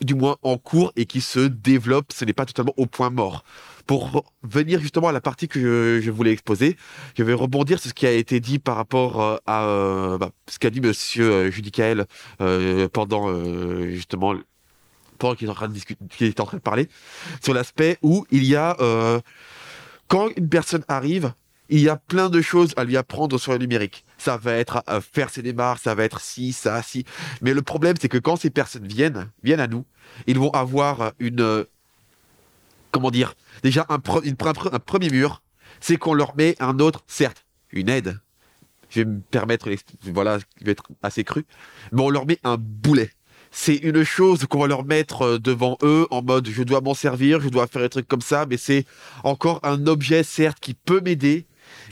[0.00, 2.12] du moins en cours et qui se développent.
[2.12, 3.44] Ce n'est pas totalement au point mort.
[3.86, 6.76] Pour venir justement à la partie que je, voulais exposer,
[7.16, 10.58] je vais rebondir sur ce qui a été dit par rapport euh, à bah, ce
[10.58, 12.06] qu'a dit Monsieur Judicaël
[12.40, 13.28] euh, pendant
[13.90, 14.34] justement
[15.36, 16.88] qu'il est en train de parler
[17.42, 19.20] sur l'aspect où il y a euh,
[20.08, 21.32] quand une personne arrive,
[21.68, 24.04] il y a plein de choses à lui apprendre sur le numérique.
[24.18, 27.04] Ça va être à faire ses démarches, ça va être ci, ça, ci.
[27.40, 29.86] Mais le problème, c'est que quand ces personnes viennent, viennent à nous,
[30.26, 31.64] ils vont avoir une, euh,
[32.90, 35.42] comment dire, déjà un, un premier mur,
[35.80, 38.20] c'est qu'on leur met un autre, certes, une aide.
[38.90, 39.70] Je vais me permettre,
[40.02, 41.46] voilà, qui va être assez cru,
[41.90, 43.10] mais on leur met un boulet.
[43.54, 46.94] C'est une chose qu'on va leur mettre euh, devant eux en mode je dois m'en
[46.94, 48.86] servir, je dois faire des trucs comme ça, mais c'est
[49.24, 51.46] encore un objet certes qui peut m'aider,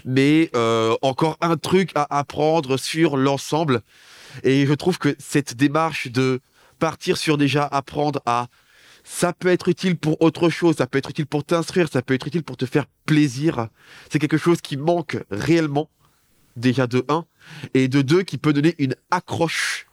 [0.07, 3.83] mais euh, encore un truc à apprendre sur l'ensemble.
[4.43, 6.41] Et je trouve que cette démarche de
[6.79, 8.47] partir sur déjà apprendre à
[9.05, 12.15] ça peut être utile pour autre chose, ça peut être utile pour t'instruire, ça peut
[12.15, 13.69] être utile pour te faire plaisir.
[14.11, 15.91] C'est quelque chose qui manque réellement,
[16.57, 17.27] déjà de 1,
[17.75, 19.90] et de 2 qui peut donner une accroche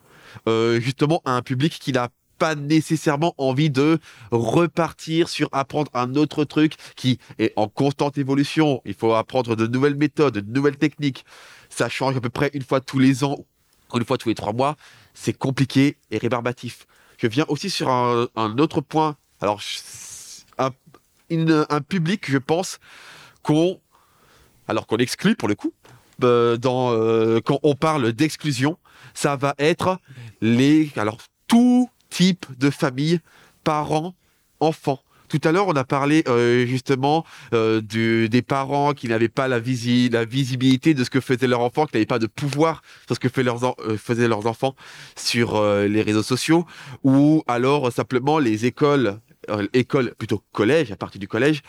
[0.48, 4.00] euh, justement à un public qui n'a pas nécessairement envie de
[4.32, 8.82] repartir sur apprendre un autre truc qui est en constante évolution.
[8.86, 11.26] Il faut apprendre de nouvelles méthodes, de nouvelles techniques.
[11.70, 13.46] Ça change à peu près une fois tous les ans,
[13.94, 14.76] une fois tous les trois mois.
[15.14, 16.86] C'est compliqué et rébarbatif.
[17.18, 19.16] Je viens aussi sur un, autre point.
[19.42, 19.60] Alors,
[20.60, 20.70] un,
[21.32, 22.78] un public, je pense,
[23.42, 23.80] qu'on,
[24.68, 25.74] alors qu'on exclut pour le coup,
[26.24, 28.78] euh, euh, quand on parle d'exclusion,
[29.14, 30.00] ça va être
[30.42, 30.92] les,
[31.48, 33.20] tout type de famille,
[33.64, 34.14] parents,
[34.60, 35.00] enfants.
[35.30, 39.60] Tout à l'heure, on a parlé euh, justement euh, des parents qui n'avaient pas la,
[39.60, 43.16] visi- la visibilité de ce que faisait leur enfant, qui n'avaient pas de pouvoir sur
[43.16, 44.74] ce que leurs euh, faisaient leurs enfants
[45.18, 46.66] sur les réseaux sociaux,
[47.04, 49.20] ou alors simplement les écoles,
[49.50, 51.62] euh, écoles plutôt collèges, à partir du collège,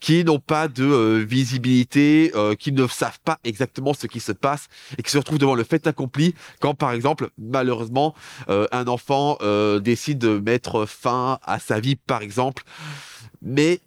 [0.00, 4.32] qui n'ont pas de euh, visibilité, euh, qui ne savent pas exactement ce qui se
[4.32, 4.68] passe
[4.98, 8.14] et qui se retrouvent devant le fait accompli quand, par exemple, malheureusement,
[8.48, 12.62] euh, un enfant euh, décide de mettre fin à sa vie, par exemple.
[13.42, 13.80] Mais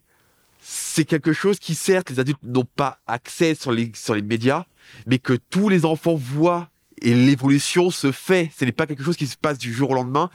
[0.62, 4.66] c'est quelque chose qui, certes, les adultes n'ont pas accès sur les, sur les médias,
[5.08, 6.70] mais que tous les enfants voient
[7.02, 8.52] et l'évolution se fait.
[8.58, 10.30] Ce n'est pas quelque chose qui se passe du jour au lendemain.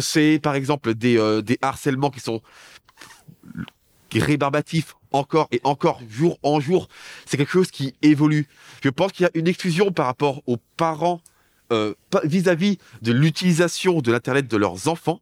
[0.00, 2.42] C'est, par exemple, des, euh, des harcèlements qui sont
[4.12, 6.88] rébarbatifs encore et encore, jour en jour.
[7.26, 8.48] C'est quelque chose qui évolue.
[8.82, 11.20] Je pense qu'il y a une exclusion par rapport aux parents
[11.72, 11.94] euh,
[12.24, 15.20] vis-à-vis de l'utilisation de l'Internet de leurs enfants,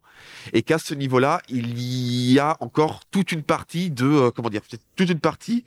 [0.51, 4.61] et qu'à ce niveau-là, il y a encore toute une partie de, euh, comment dire,
[4.95, 5.63] toute une partie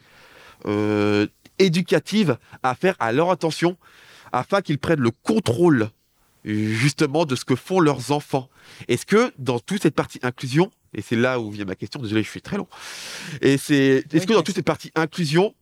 [1.58, 3.76] éducative à faire à leur attention,
[4.32, 5.90] afin qu'ils prennent le contrôle
[6.44, 8.48] justement de ce que font leurs enfants.
[8.88, 12.22] Est-ce que dans toute cette partie inclusion, et c'est là où vient ma question, désolé,
[12.22, 12.66] je suis très long,
[13.40, 15.54] et c'est, est-ce que dans toute cette partie inclusion,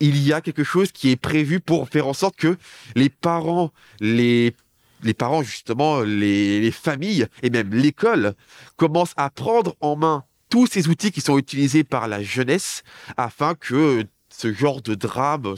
[0.00, 2.58] il y a quelque chose qui est prévu pour faire en sorte que
[2.94, 4.54] les parents, les,
[5.02, 8.34] les parents justement, les, les familles et même l'école
[8.76, 12.82] commencent à prendre en main tous ces outils qui sont utilisés par la jeunesse
[13.16, 15.54] afin que ce genre de drame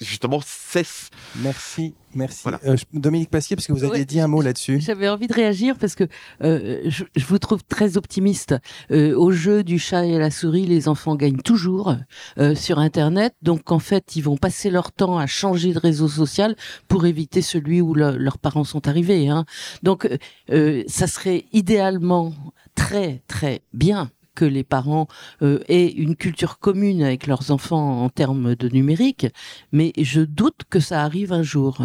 [0.00, 1.10] justement cesse.
[1.36, 2.48] Merci, merci.
[2.64, 4.80] Euh, Dominique Pasquier, parce que vous aviez dit un mot là-dessus.
[4.80, 6.04] J'avais envie de réagir parce que
[6.42, 8.54] euh, je, je, vous trouve très optimiste.
[8.90, 11.96] Euh, au jeu du chat et la souris, les enfants gagnent toujours
[12.38, 13.34] euh, sur Internet.
[13.42, 16.56] Donc en fait, ils vont passer leur temps à changer de réseau social
[16.88, 19.28] pour éviter celui où le, leurs parents sont arrivés.
[19.28, 19.44] Hein.
[19.82, 20.08] Donc
[20.50, 22.32] euh, ça serait idéalement
[22.74, 24.10] très très bien
[24.40, 25.06] que les parents
[25.42, 29.26] euh, aient une culture commune avec leurs enfants en termes de numérique,
[29.70, 31.82] mais je doute que ça arrive un jour.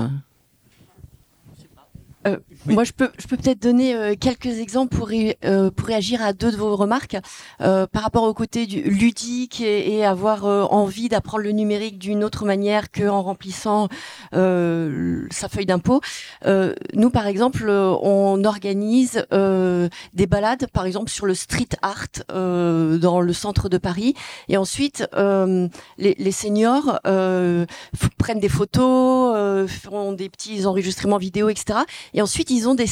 [2.28, 2.74] Euh, oui.
[2.74, 6.24] Moi, je peux, je peux peut-être donner euh, quelques exemples pour, ré, euh, pour réagir
[6.24, 7.18] à deux de vos remarques
[7.62, 12.00] euh, par rapport au côté du ludique et, et avoir euh, envie d'apprendre le numérique
[12.00, 13.90] d'une autre manière qu'en remplissant
[14.34, 16.02] euh, sa feuille d'impôt.
[16.94, 23.34] nous, par exemple, on organise des balades, par exemple sur le street art dans le
[23.34, 24.14] centre de Paris,
[24.48, 31.80] et ensuite les, les, seniors prennent des photos, font des petits enregistrements vidéo, etc.
[32.16, 32.88] Et ensuite, ils ont des,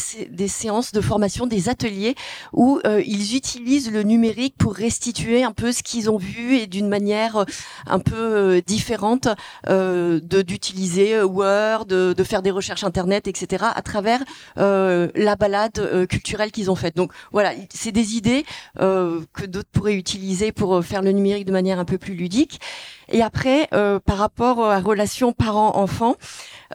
[0.47, 2.15] séances de formation, des ateliers
[2.51, 6.67] où euh, ils utilisent le numérique pour restituer un peu ce qu'ils ont vu et
[6.67, 7.45] d'une manière euh,
[7.88, 9.30] un peu euh, différente
[9.65, 13.65] d'utiliser Word, de, faire des recherches internet, etc.
[13.74, 14.21] à travers
[14.57, 16.97] la balade culturelle qu'ils ont faite.
[16.97, 18.45] Donc voilà, c'est des idées
[18.78, 22.59] que d'autres pourraient utiliser pour faire le numérique de manière un peu plus ludique.
[23.14, 23.70] Et après,
[24.05, 26.18] par rapport à relation parents-enfants,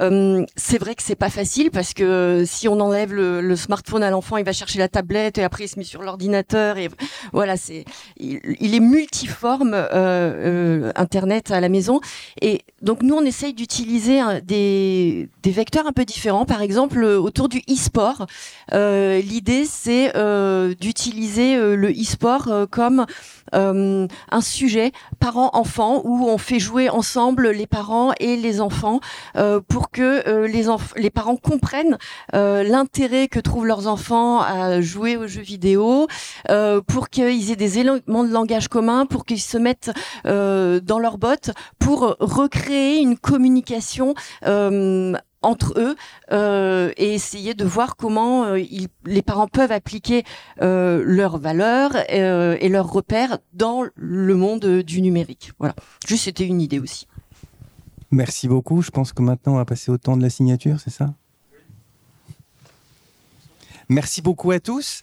[0.01, 3.57] euh, c'est vrai que c'est pas facile parce que euh, si on enlève le, le
[3.57, 6.79] smartphone à l'enfant, il va chercher la tablette et après il se met sur l'ordinateur
[6.79, 6.89] et
[7.33, 7.85] voilà, c'est
[8.19, 12.01] il, il, est multiforme euh, euh, Internet à la maison
[12.41, 16.45] et donc nous on essaye d'utiliser des, des vecteurs un peu différents.
[16.45, 18.27] Par exemple autour du e-sport,
[18.73, 20.13] l'idée c'est
[20.77, 23.07] d'utiliser le e-sport comme
[23.55, 29.01] euh, un sujet parents-enfants où on fait jouer ensemble les parents et les enfants
[29.37, 31.99] euh, pour que euh, les, les parents comprennent
[32.33, 36.07] l'intérêt que trouvent leurs enfants à jouer aux jeux vidéo,
[36.87, 39.91] pour qu'ils aient des éléments de langage commun, pour qu'ils se mettent
[40.25, 44.15] dans leur bottes, pour recréer une communication
[45.43, 45.95] entre eux
[46.33, 48.63] euh, et essayer de voir comment euh,
[49.05, 50.25] les parents peuvent appliquer
[50.61, 55.53] euh, leurs valeurs et leurs repères dans le monde du numérique.
[55.59, 55.75] Voilà.
[56.07, 57.07] Juste, c'était une idée aussi.
[58.11, 58.83] Merci beaucoup.
[58.83, 61.15] Je pense que maintenant, on va passer au temps de la signature, c'est ça?
[63.89, 65.03] Merci beaucoup à tous.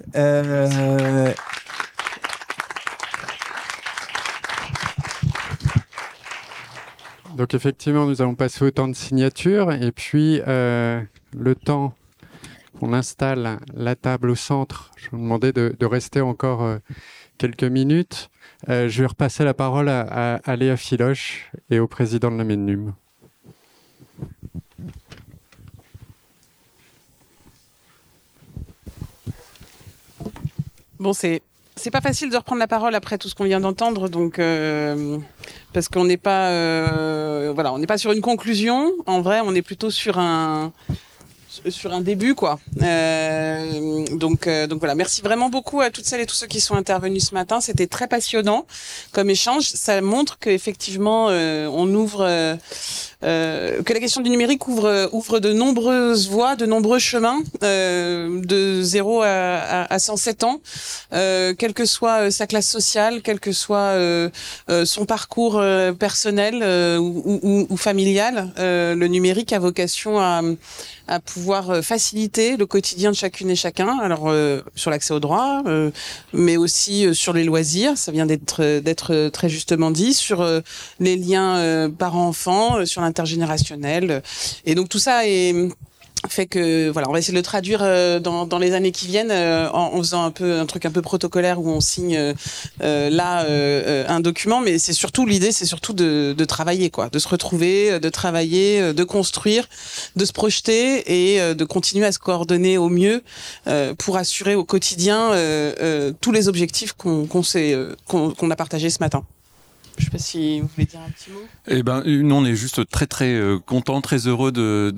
[7.36, 11.02] Donc effectivement, nous allons passer au temps de signature et puis euh,
[11.38, 11.94] le temps
[12.80, 16.78] qu'on installe la table au centre, je vous demandais de, rester encore euh,
[17.38, 18.30] quelques minutes.
[18.70, 22.94] Euh, je vais repasser la parole à, Léa Filoche et au président de la MENUM.
[31.00, 31.42] Bon, c'est
[31.76, 35.18] c'est pas facile de reprendre la parole après tout ce qu'on vient d'entendre, donc euh,
[35.74, 38.92] parce qu'on n'est pas, euh, voilà, on n'est pas sur une conclusion.
[39.06, 40.72] En vrai, on est plutôt sur un
[41.70, 42.60] sur un début quoi.
[42.82, 46.60] Euh, donc euh, donc voilà, merci vraiment beaucoup à toutes celles et tous ceux qui
[46.60, 47.62] sont intervenus ce matin.
[47.62, 48.66] C'était très passionnant
[49.12, 49.64] comme échange.
[49.64, 52.58] Ça montre qu'effectivement euh, on ouvre
[53.24, 58.42] euh, que la question du numérique ouvre ouvre de nombreuses voies, de nombreux chemins euh,
[58.44, 60.62] de 0 à, à, à 107 ans,
[61.12, 63.94] quelle que soit sa classe sociale, quel que soit
[64.86, 65.62] son parcours
[66.00, 66.56] personnel
[67.00, 68.54] ou, ou, ou, familial.
[68.58, 70.42] le numérique a vocation à
[71.08, 74.00] à pouvoir faciliter le quotidien de chacune et chacun.
[74.00, 75.92] Alors euh, sur l'accès aux droits, euh,
[76.34, 80.46] mais aussi euh, sur les loisirs, ça vient d'être d'être très justement dit, sur
[81.00, 84.22] les liens parents-enfants, sur l'intergénérationnel.
[84.66, 85.24] Et donc tout ça
[86.28, 89.32] fait que voilà, on va essayer de le traduire euh, dans, les années qui viennent
[89.32, 92.18] euh, en, faisant un peu un truc un peu protocolaire où on signe
[92.82, 93.46] euh, là
[94.08, 98.10] un document, mais c'est surtout l'idée, c'est surtout de, travailler quoi, de se retrouver, de
[98.10, 99.68] travailler, de construire,
[100.16, 103.24] de se projeter et de continuer à se coordonner au mieux
[103.98, 105.32] pour assurer au quotidien
[106.22, 109.24] tous les objectifs qu'on qu'on a partagés ce matin.
[109.98, 111.40] Je sais pas si vous voulez dire un petit mot.
[111.68, 114.92] Eh ben, nous, on est juste très très euh, content, très heureux de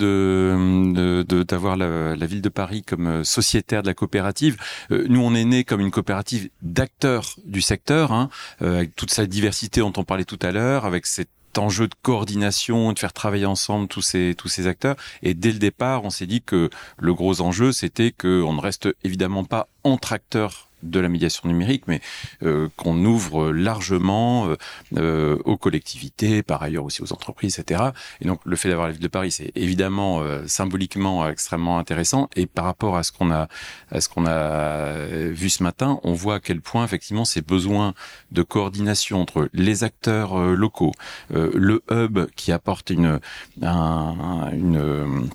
[1.27, 4.57] d'avoir de, de, la, la, ville de Paris comme sociétaire de la coopérative.
[4.91, 8.29] Euh, nous, on est né comme une coopérative d'acteurs du secteur, hein,
[8.61, 11.95] euh, avec toute sa diversité dont on parlait tout à l'heure, avec cette enjeu de
[12.01, 14.95] coordination, de faire travailler ensemble tous ces tous ces acteurs.
[15.21, 18.89] Et dès le départ, on s'est dit que le gros enjeu, c'était qu'on ne reste
[19.03, 22.01] évidemment pas entre acteurs de la médiation numérique, mais
[22.43, 24.55] euh, qu'on ouvre largement euh,
[24.95, 27.91] euh, aux collectivités, par ailleurs aussi aux entreprises, etc.
[28.21, 32.29] Et donc le fait d'avoir la ville de Paris, c'est évidemment symboliquement extrêmement intéressant.
[32.35, 33.47] Et par rapport à ce qu'on a,
[33.91, 37.93] à ce qu'on a vu ce matin, on voit à quel point effectivement ces besoins
[38.31, 40.93] de coordination entre les acteurs locaux,
[41.31, 43.19] le hub qui apporte une,
[43.61, 45.29] un, une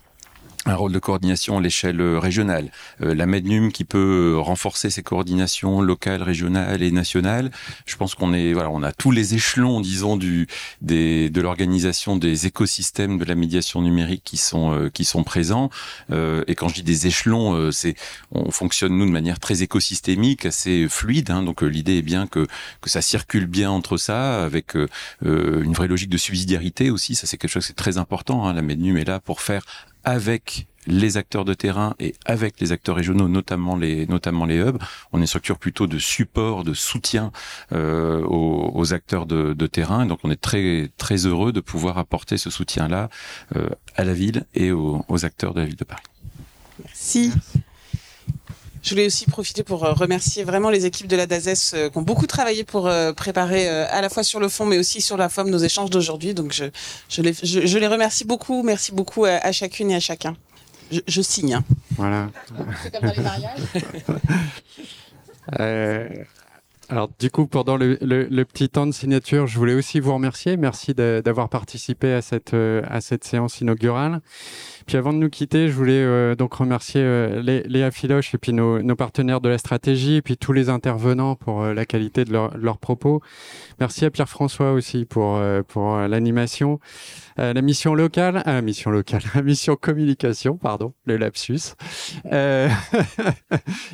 [0.64, 5.80] un rôle de coordination à l'échelle régionale, euh, la Mednum qui peut renforcer ses coordinations
[5.80, 7.50] locales, régionales et nationales.
[7.84, 10.46] Je pense qu'on est voilà, on a tous les échelons, disons, du
[10.80, 15.70] des de l'organisation des écosystèmes de la médiation numérique qui sont euh, qui sont présents.
[16.12, 17.96] Euh, et quand je dis des échelons, c'est
[18.30, 21.30] on fonctionne nous de manière très écosystémique, assez fluide.
[21.30, 22.46] Hein, donc l'idée est bien que
[22.80, 24.74] que ça circule bien entre ça, avec
[25.24, 27.16] une vraie logique de subsidiarité aussi.
[27.16, 28.46] Ça c'est quelque chose qui est très important.
[28.46, 28.52] Hein.
[28.52, 29.64] La Mednum est là pour faire
[30.04, 34.78] avec les acteurs de terrain et avec les acteurs régionaux, notamment les notamment les hubs.
[35.12, 37.30] On est une structure plutôt de support, de soutien
[37.72, 40.06] euh, aux, acteurs de, terrain.
[40.06, 43.10] Donc on est très très heureux de pouvoir apporter ce soutien-là
[43.56, 46.02] euh, à la ville et aux, acteurs de la ville de Paris.
[46.84, 47.32] Merci.
[48.82, 52.02] Je voulais aussi profiter pour euh, remercier vraiment les équipes de la DAZES qui ont
[52.02, 55.50] beaucoup travaillé pour préparer à la fois sur le fond mais aussi sur la forme
[55.50, 56.34] nos échanges d'aujourd'hui.
[56.34, 56.64] Donc je,
[57.08, 58.62] je, les, je, les remercie beaucoup.
[58.62, 60.36] Merci beaucoup à chacune et à chacun
[61.06, 61.60] je, signe.
[61.96, 62.30] Voilà.
[62.82, 63.60] C'est comme dans les mariages.
[65.60, 66.08] euh,
[66.92, 70.58] alors du coup, pendant le, petit temps de signature, je voulais aussi vous remercier.
[70.58, 74.20] Merci d'avoir participé à cette, euh, à cette séance inaugurale.
[74.86, 78.52] Puis avant de nous quitter, je voulais euh, donc remercier euh, Léa Filoche et puis
[78.52, 82.32] nos, partenaires de la stratégie, et puis tous les intervenants pour euh, la qualité de,
[82.32, 83.20] leur, leurs propos.
[83.80, 86.78] Merci à Pierre-François aussi pour, pour l'animation.
[87.36, 91.74] la mission locale, la mission locale, la mission communication, pardon, le lapsus.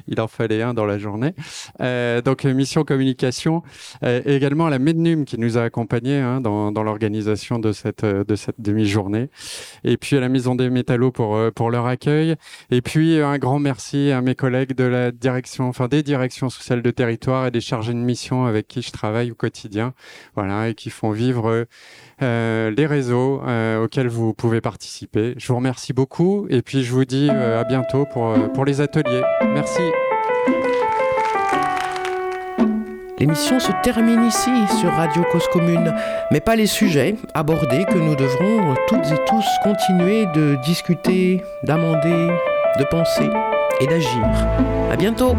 [0.09, 1.34] il en fallait un dans la journée.
[2.24, 3.62] donc mission communication,
[4.03, 8.61] et également la Mednum qui nous a accompagnés hein, dans, l'organisation de cette, de cette
[8.61, 9.28] demi-journée.
[9.84, 12.36] Et puis à la Maison des Métallo pour, euh, leur accueil.
[12.70, 16.82] Et puis, un grand merci à mes collègues de la direction, enfin, des directions sociales
[16.82, 19.93] de territoire et des chargés de mission avec qui je travaille au quotidien.
[20.34, 21.66] Voilà, et qui font vivre
[22.22, 25.34] euh, les réseaux euh, auxquels vous pouvez participer.
[25.36, 29.22] Je vous remercie beaucoup et puis je vous dis à bientôt pour les ateliers.
[29.53, 29.82] Merci.
[33.18, 34.50] L'émission se termine ici
[34.80, 35.92] sur Radio Cause Commune,
[36.30, 42.28] mais pas les sujets abordés que nous devrons toutes et tous continuer de discuter, d'amender,
[42.78, 43.28] de penser
[43.80, 44.24] et d'agir.
[44.92, 45.34] À bientôt!